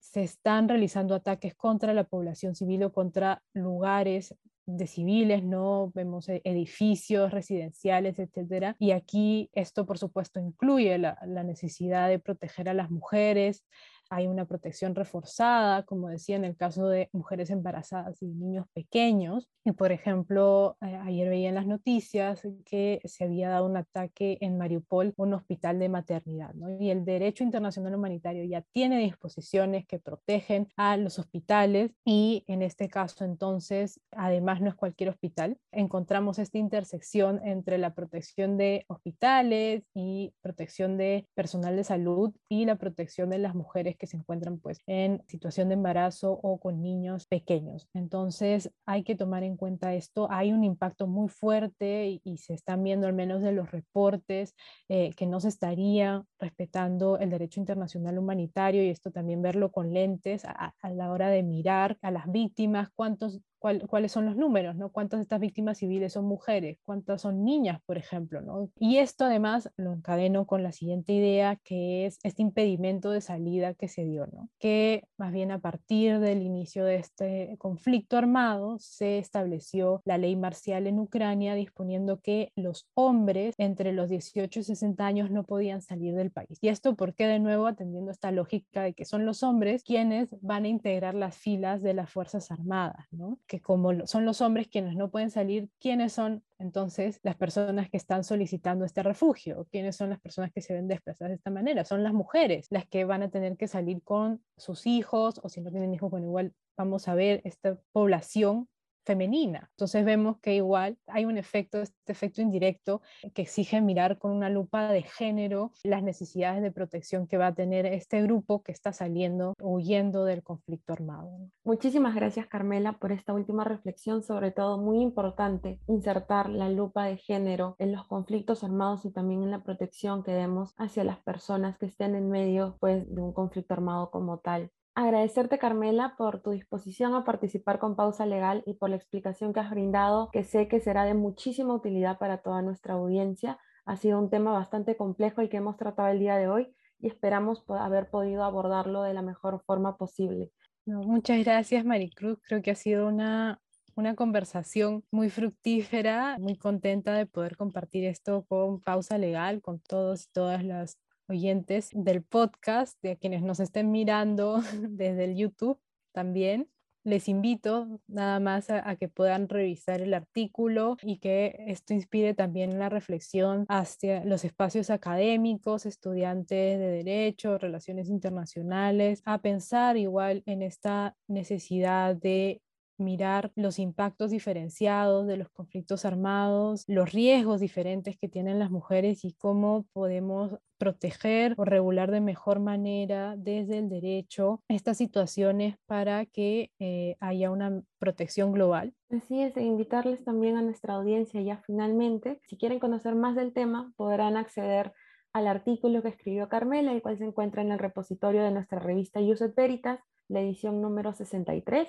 se 0.00 0.22
están 0.22 0.68
realizando 0.68 1.14
ataques 1.14 1.54
contra 1.54 1.94
la 1.94 2.04
población 2.04 2.54
civil 2.54 2.84
o 2.84 2.92
contra 2.92 3.42
lugares 3.52 4.34
de 4.64 4.86
civiles, 4.86 5.44
¿no? 5.44 5.90
Vemos 5.94 6.28
e-, 6.28 6.40
edificios 6.44 7.30
residenciales, 7.30 8.18
etcétera. 8.18 8.76
Y 8.78 8.92
aquí 8.92 9.50
esto, 9.52 9.84
por 9.86 9.98
supuesto, 9.98 10.40
incluye 10.40 10.98
la 10.98 11.42
necesidad 11.44 12.08
de 12.08 12.18
proteger 12.18 12.68
a 12.68 12.74
las 12.74 12.90
mujeres, 12.90 13.64
hay 14.12 14.26
una 14.26 14.44
protección 14.44 14.94
reforzada, 14.94 15.84
como 15.84 16.08
decía, 16.08 16.36
en 16.36 16.44
el 16.44 16.54
caso 16.54 16.86
de 16.86 17.08
mujeres 17.12 17.48
embarazadas 17.48 18.20
y 18.20 18.26
niños 18.26 18.66
pequeños. 18.74 19.48
Y 19.64 19.72
por 19.72 19.90
ejemplo, 19.90 20.76
eh, 20.82 20.98
ayer 21.02 21.30
veía 21.30 21.48
en 21.48 21.54
las 21.54 21.66
noticias 21.66 22.46
que 22.66 23.00
se 23.04 23.24
había 23.24 23.48
dado 23.48 23.64
un 23.64 23.78
ataque 23.78 24.36
en 24.42 24.58
Mariupol, 24.58 25.14
un 25.16 25.32
hospital 25.32 25.78
de 25.78 25.88
maternidad, 25.88 26.52
¿no? 26.52 26.68
Y 26.78 26.90
el 26.90 27.06
derecho 27.06 27.42
internacional 27.42 27.94
humanitario 27.94 28.44
ya 28.44 28.60
tiene 28.72 28.98
disposiciones 28.98 29.86
que 29.86 29.98
protegen 29.98 30.68
a 30.76 30.98
los 30.98 31.18
hospitales 31.18 31.92
y 32.04 32.44
en 32.48 32.60
este 32.60 32.88
caso 32.88 33.24
entonces, 33.24 33.98
además 34.10 34.60
no 34.60 34.68
es 34.68 34.74
cualquier 34.74 35.08
hospital, 35.08 35.56
encontramos 35.70 36.38
esta 36.38 36.58
intersección 36.58 37.40
entre 37.46 37.78
la 37.78 37.94
protección 37.94 38.58
de 38.58 38.84
hospitales 38.88 39.84
y 39.94 40.34
protección 40.42 40.98
de 40.98 41.26
personal 41.34 41.76
de 41.76 41.84
salud 41.84 42.34
y 42.50 42.66
la 42.66 42.76
protección 42.76 43.30
de 43.30 43.38
las 43.38 43.54
mujeres 43.54 43.96
que 44.02 44.08
se 44.08 44.16
encuentran 44.16 44.58
pues 44.58 44.80
en 44.88 45.22
situación 45.28 45.68
de 45.68 45.74
embarazo 45.74 46.32
o 46.42 46.58
con 46.58 46.82
niños 46.82 47.26
pequeños. 47.26 47.86
Entonces 47.94 48.72
hay 48.84 49.04
que 49.04 49.14
tomar 49.14 49.44
en 49.44 49.56
cuenta 49.56 49.94
esto. 49.94 50.26
Hay 50.28 50.50
un 50.50 50.64
impacto 50.64 51.06
muy 51.06 51.28
fuerte 51.28 52.20
y, 52.24 52.36
se 52.38 52.54
están 52.54 52.82
viendo 52.82 53.06
al 53.06 53.12
menos 53.12 53.42
de 53.42 53.52
los 53.52 53.70
reportes 53.70 54.56
eh, 54.88 55.10
que 55.16 55.28
no 55.28 55.38
se 55.38 55.50
estaría 55.50 56.24
respetando 56.40 57.16
el 57.16 57.30
derecho 57.30 57.60
internacional 57.60 58.18
humanitario 58.18 58.82
y 58.82 58.88
esto 58.88 59.12
también 59.12 59.40
verlo 59.40 59.70
con 59.70 59.92
lentes 59.92 60.44
a, 60.44 60.74
a 60.80 60.90
la 60.90 61.12
hora 61.12 61.28
de 61.28 61.44
mirar 61.44 61.96
a 62.02 62.10
las 62.10 62.26
víctimas, 62.26 62.90
cuántos 62.96 63.40
cuáles 63.62 64.12
son 64.12 64.26
los 64.26 64.36
números, 64.36 64.76
¿no? 64.76 64.90
¿Cuántas 64.90 65.20
de 65.20 65.22
estas 65.22 65.40
víctimas 65.40 65.78
civiles 65.78 66.12
son 66.12 66.24
mujeres? 66.24 66.78
¿Cuántas 66.84 67.22
son 67.22 67.44
niñas, 67.44 67.80
por 67.86 67.96
ejemplo, 67.96 68.40
¿no? 68.40 68.70
Y 68.78 68.98
esto 68.98 69.24
además 69.24 69.70
lo 69.76 69.92
encadeno 69.92 70.46
con 70.46 70.62
la 70.62 70.72
siguiente 70.72 71.12
idea, 71.12 71.56
que 71.64 72.06
es 72.06 72.18
este 72.22 72.42
impedimento 72.42 73.10
de 73.10 73.20
salida 73.20 73.74
que 73.74 73.88
se 73.88 74.04
dio, 74.04 74.26
¿no? 74.26 74.48
Que 74.58 75.04
más 75.16 75.32
bien 75.32 75.52
a 75.52 75.60
partir 75.60 76.18
del 76.18 76.42
inicio 76.42 76.84
de 76.84 76.96
este 76.96 77.56
conflicto 77.58 78.16
armado 78.16 78.78
se 78.78 79.18
estableció 79.18 80.02
la 80.04 80.18
ley 80.18 80.36
marcial 80.36 80.86
en 80.86 80.98
Ucrania 80.98 81.54
disponiendo 81.54 82.20
que 82.20 82.52
los 82.56 82.88
hombres 82.94 83.54
entre 83.58 83.92
los 83.92 84.08
18 84.08 84.60
y 84.60 84.62
60 84.64 85.06
años 85.06 85.30
no 85.30 85.44
podían 85.44 85.82
salir 85.82 86.14
del 86.14 86.32
país. 86.32 86.58
Y 86.60 86.68
esto 86.68 86.96
porque 86.96 87.26
de 87.26 87.38
nuevo 87.38 87.66
atendiendo 87.66 88.10
esta 88.10 88.32
lógica 88.32 88.82
de 88.82 88.94
que 88.94 89.04
son 89.04 89.24
los 89.24 89.42
hombres 89.42 89.84
quienes 89.84 90.36
van 90.40 90.64
a 90.64 90.68
integrar 90.68 91.14
las 91.14 91.36
filas 91.36 91.82
de 91.82 91.94
las 91.94 92.10
Fuerzas 92.10 92.50
Armadas, 92.50 93.06
¿no? 93.10 93.38
Que 93.52 93.60
como 93.60 94.06
son 94.06 94.24
los 94.24 94.40
hombres 94.40 94.66
quienes 94.66 94.96
no 94.96 95.10
pueden 95.10 95.30
salir, 95.30 95.68
¿quiénes 95.78 96.14
son 96.14 96.42
entonces 96.58 97.20
las 97.22 97.36
personas 97.36 97.90
que 97.90 97.98
están 97.98 98.24
solicitando 98.24 98.86
este 98.86 99.02
refugio? 99.02 99.66
¿Quiénes 99.70 99.94
son 99.94 100.08
las 100.08 100.18
personas 100.20 100.50
que 100.54 100.62
se 100.62 100.72
ven 100.72 100.88
desplazadas 100.88 101.32
de 101.32 101.34
esta 101.34 101.50
manera? 101.50 101.84
Son 101.84 102.02
las 102.02 102.14
mujeres 102.14 102.66
las 102.70 102.86
que 102.86 103.04
van 103.04 103.22
a 103.22 103.28
tener 103.28 103.58
que 103.58 103.68
salir 103.68 104.02
con 104.02 104.42
sus 104.56 104.86
hijos 104.86 105.38
o 105.42 105.50
si 105.50 105.60
no 105.60 105.70
tienen 105.70 105.92
hijos, 105.92 106.10
con 106.10 106.24
igual 106.24 106.54
vamos 106.78 107.08
a 107.08 107.14
ver 107.14 107.42
esta 107.44 107.78
población 107.92 108.70
femenina. 109.04 109.68
Entonces 109.70 110.04
vemos 110.04 110.38
que 110.40 110.54
igual 110.54 110.98
hay 111.06 111.24
un 111.24 111.38
efecto, 111.38 111.80
este 111.80 112.12
efecto 112.12 112.40
indirecto 112.40 113.02
que 113.34 113.42
exige 113.42 113.80
mirar 113.80 114.18
con 114.18 114.32
una 114.32 114.48
lupa 114.48 114.90
de 114.90 115.02
género 115.02 115.72
las 115.82 116.02
necesidades 116.02 116.62
de 116.62 116.70
protección 116.70 117.26
que 117.26 117.38
va 117.38 117.48
a 117.48 117.54
tener 117.54 117.86
este 117.86 118.22
grupo 118.22 118.62
que 118.62 118.72
está 118.72 118.92
saliendo, 118.92 119.54
huyendo 119.60 120.24
del 120.24 120.42
conflicto 120.42 120.92
armado. 120.92 121.30
Muchísimas 121.64 122.14
gracias 122.14 122.46
Carmela 122.46 122.98
por 122.98 123.12
esta 123.12 123.32
última 123.32 123.64
reflexión, 123.64 124.22
sobre 124.22 124.50
todo 124.50 124.78
muy 124.78 125.00
importante 125.00 125.80
insertar 125.86 126.48
la 126.48 126.68
lupa 126.68 127.04
de 127.04 127.16
género 127.16 127.76
en 127.78 127.92
los 127.92 128.06
conflictos 128.06 128.64
armados 128.64 129.04
y 129.04 129.10
también 129.10 129.42
en 129.42 129.50
la 129.50 129.62
protección 129.62 130.22
que 130.22 130.32
demos 130.32 130.74
hacia 130.76 131.04
las 131.04 131.18
personas 131.18 131.78
que 131.78 131.86
estén 131.86 132.14
en 132.14 132.28
medio 132.28 132.76
pues, 132.80 133.12
de 133.12 133.20
un 133.20 133.32
conflicto 133.32 133.74
armado 133.74 134.10
como 134.10 134.38
tal. 134.38 134.70
Agradecerte, 134.94 135.58
Carmela, 135.58 136.16
por 136.18 136.42
tu 136.42 136.50
disposición 136.50 137.14
a 137.14 137.24
participar 137.24 137.78
con 137.78 137.96
Pausa 137.96 138.26
Legal 138.26 138.62
y 138.66 138.74
por 138.74 138.90
la 138.90 138.96
explicación 138.96 139.54
que 139.54 139.60
has 139.60 139.70
brindado, 139.70 140.28
que 140.32 140.44
sé 140.44 140.68
que 140.68 140.80
será 140.80 141.04
de 141.04 141.14
muchísima 141.14 141.74
utilidad 141.74 142.18
para 142.18 142.42
toda 142.42 142.60
nuestra 142.60 142.94
audiencia. 142.94 143.58
Ha 143.86 143.96
sido 143.96 144.18
un 144.18 144.28
tema 144.28 144.52
bastante 144.52 144.96
complejo 144.96 145.40
el 145.40 145.48
que 145.48 145.56
hemos 145.56 145.78
tratado 145.78 146.08
el 146.08 146.18
día 146.18 146.36
de 146.36 146.48
hoy 146.48 146.74
y 147.00 147.06
esperamos 147.06 147.64
haber 147.68 148.10
podido 148.10 148.44
abordarlo 148.44 149.02
de 149.02 149.14
la 149.14 149.22
mejor 149.22 149.62
forma 149.64 149.96
posible. 149.96 150.52
muchas 150.84 151.42
gracias, 151.42 151.86
Maricruz. 151.86 152.38
Creo 152.46 152.60
que 152.60 152.70
ha 152.70 152.74
sido 152.74 153.08
una, 153.08 153.62
una 153.94 154.14
conversación 154.14 155.04
muy 155.10 155.30
fructífera, 155.30 156.36
muy 156.38 156.58
contenta 156.58 157.14
de 157.14 157.24
poder 157.24 157.56
compartir 157.56 158.04
esto 158.04 158.44
con 158.46 158.80
Pausa 158.80 159.16
Legal, 159.16 159.62
con 159.62 159.80
todos 159.80 160.24
y 160.24 160.32
todas 160.32 160.62
las 160.62 160.98
oyentes 161.32 161.88
del 161.92 162.22
podcast, 162.22 163.00
de 163.02 163.16
quienes 163.16 163.42
nos 163.42 163.58
estén 163.58 163.90
mirando 163.90 164.60
desde 164.90 165.24
el 165.24 165.36
YouTube 165.36 165.80
también. 166.12 166.68
Les 167.04 167.26
invito 167.28 168.00
nada 168.06 168.38
más 168.38 168.70
a, 168.70 168.94
que 168.94 169.08
puedan 169.08 169.48
revisar 169.48 170.00
el 170.02 170.14
artículo 170.14 170.96
y 171.02 171.18
que 171.18 171.56
esto 171.66 171.94
inspire 171.94 172.32
también 172.32 172.78
la 172.78 172.90
reflexión 172.90 173.64
hacia 173.68 174.24
los 174.24 174.44
espacios 174.44 174.88
académicos, 174.88 175.84
estudiantes 175.84 176.78
de 176.78 176.86
derecho, 176.86 177.58
relaciones 177.58 178.08
internacionales, 178.08 179.20
a 179.24 179.42
pensar 179.42 179.96
igual 179.96 180.44
en 180.46 180.62
esta 180.62 181.16
necesidad 181.26 182.14
de 182.14 182.62
mirar 183.02 183.52
los 183.54 183.78
impactos 183.78 184.30
diferenciados 184.30 185.26
de 185.26 185.36
los 185.36 185.48
conflictos 185.50 186.04
armados, 186.04 186.84
los 186.86 187.12
riesgos 187.12 187.60
diferentes 187.60 188.16
que 188.18 188.28
tienen 188.28 188.58
las 188.58 188.70
mujeres 188.70 189.24
y 189.24 189.32
cómo 189.34 189.86
podemos 189.92 190.56
proteger 190.78 191.54
o 191.58 191.64
regular 191.64 192.10
de 192.10 192.20
mejor 192.20 192.58
manera 192.58 193.36
desde 193.36 193.78
el 193.78 193.88
derecho 193.88 194.62
estas 194.68 194.96
situaciones 194.96 195.76
para 195.86 196.26
que 196.26 196.72
eh, 196.80 197.14
haya 197.20 197.52
una 197.52 197.82
protección 197.98 198.50
global. 198.50 198.92
Así 199.10 199.42
es, 199.42 199.56
e 199.56 199.62
invitarles 199.62 200.24
también 200.24 200.56
a 200.56 200.62
nuestra 200.62 200.94
audiencia 200.94 201.40
ya 201.40 201.62
finalmente, 201.64 202.40
si 202.48 202.56
quieren 202.56 202.80
conocer 202.80 203.14
más 203.14 203.36
del 203.36 203.52
tema, 203.52 203.92
podrán 203.96 204.36
acceder 204.36 204.92
al 205.32 205.46
artículo 205.46 206.02
que 206.02 206.08
escribió 206.08 206.48
Carmela, 206.48 206.92
el 206.92 207.00
cual 207.00 207.16
se 207.16 207.24
encuentra 207.26 207.62
en 207.62 207.72
el 207.72 207.78
repositorio 207.78 208.42
de 208.42 208.50
nuestra 208.50 208.80
revista 208.80 209.20
Used 209.20 209.54
Veritas, 209.54 210.00
la 210.28 210.40
edición 210.40 210.82
número 210.82 211.12
63 211.12 211.88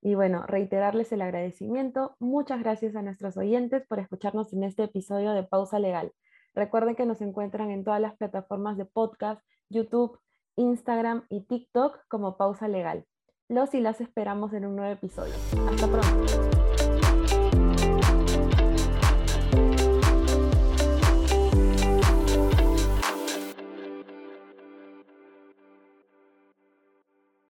y 0.00 0.14
bueno, 0.14 0.44
reiterarles 0.46 1.12
el 1.12 1.22
agradecimiento. 1.22 2.16
Muchas 2.18 2.60
gracias 2.60 2.94
a 2.96 3.02
nuestros 3.02 3.36
oyentes 3.36 3.86
por 3.86 3.98
escucharnos 3.98 4.52
en 4.52 4.64
este 4.64 4.84
episodio 4.84 5.32
de 5.32 5.42
Pausa 5.42 5.78
Legal. 5.78 6.12
Recuerden 6.54 6.96
que 6.96 7.06
nos 7.06 7.20
encuentran 7.20 7.70
en 7.70 7.84
todas 7.84 8.00
las 8.00 8.16
plataformas 8.16 8.76
de 8.76 8.84
podcast, 8.84 9.42
YouTube, 9.68 10.18
Instagram 10.56 11.24
y 11.28 11.42
TikTok 11.42 12.00
como 12.08 12.36
Pausa 12.36 12.68
Legal. 12.68 13.04
Los 13.48 13.74
y 13.74 13.80
las 13.80 14.00
esperamos 14.00 14.52
en 14.52 14.66
un 14.66 14.76
nuevo 14.76 14.92
episodio. 14.92 15.34
Hasta 15.70 15.86
pronto. 15.86 16.57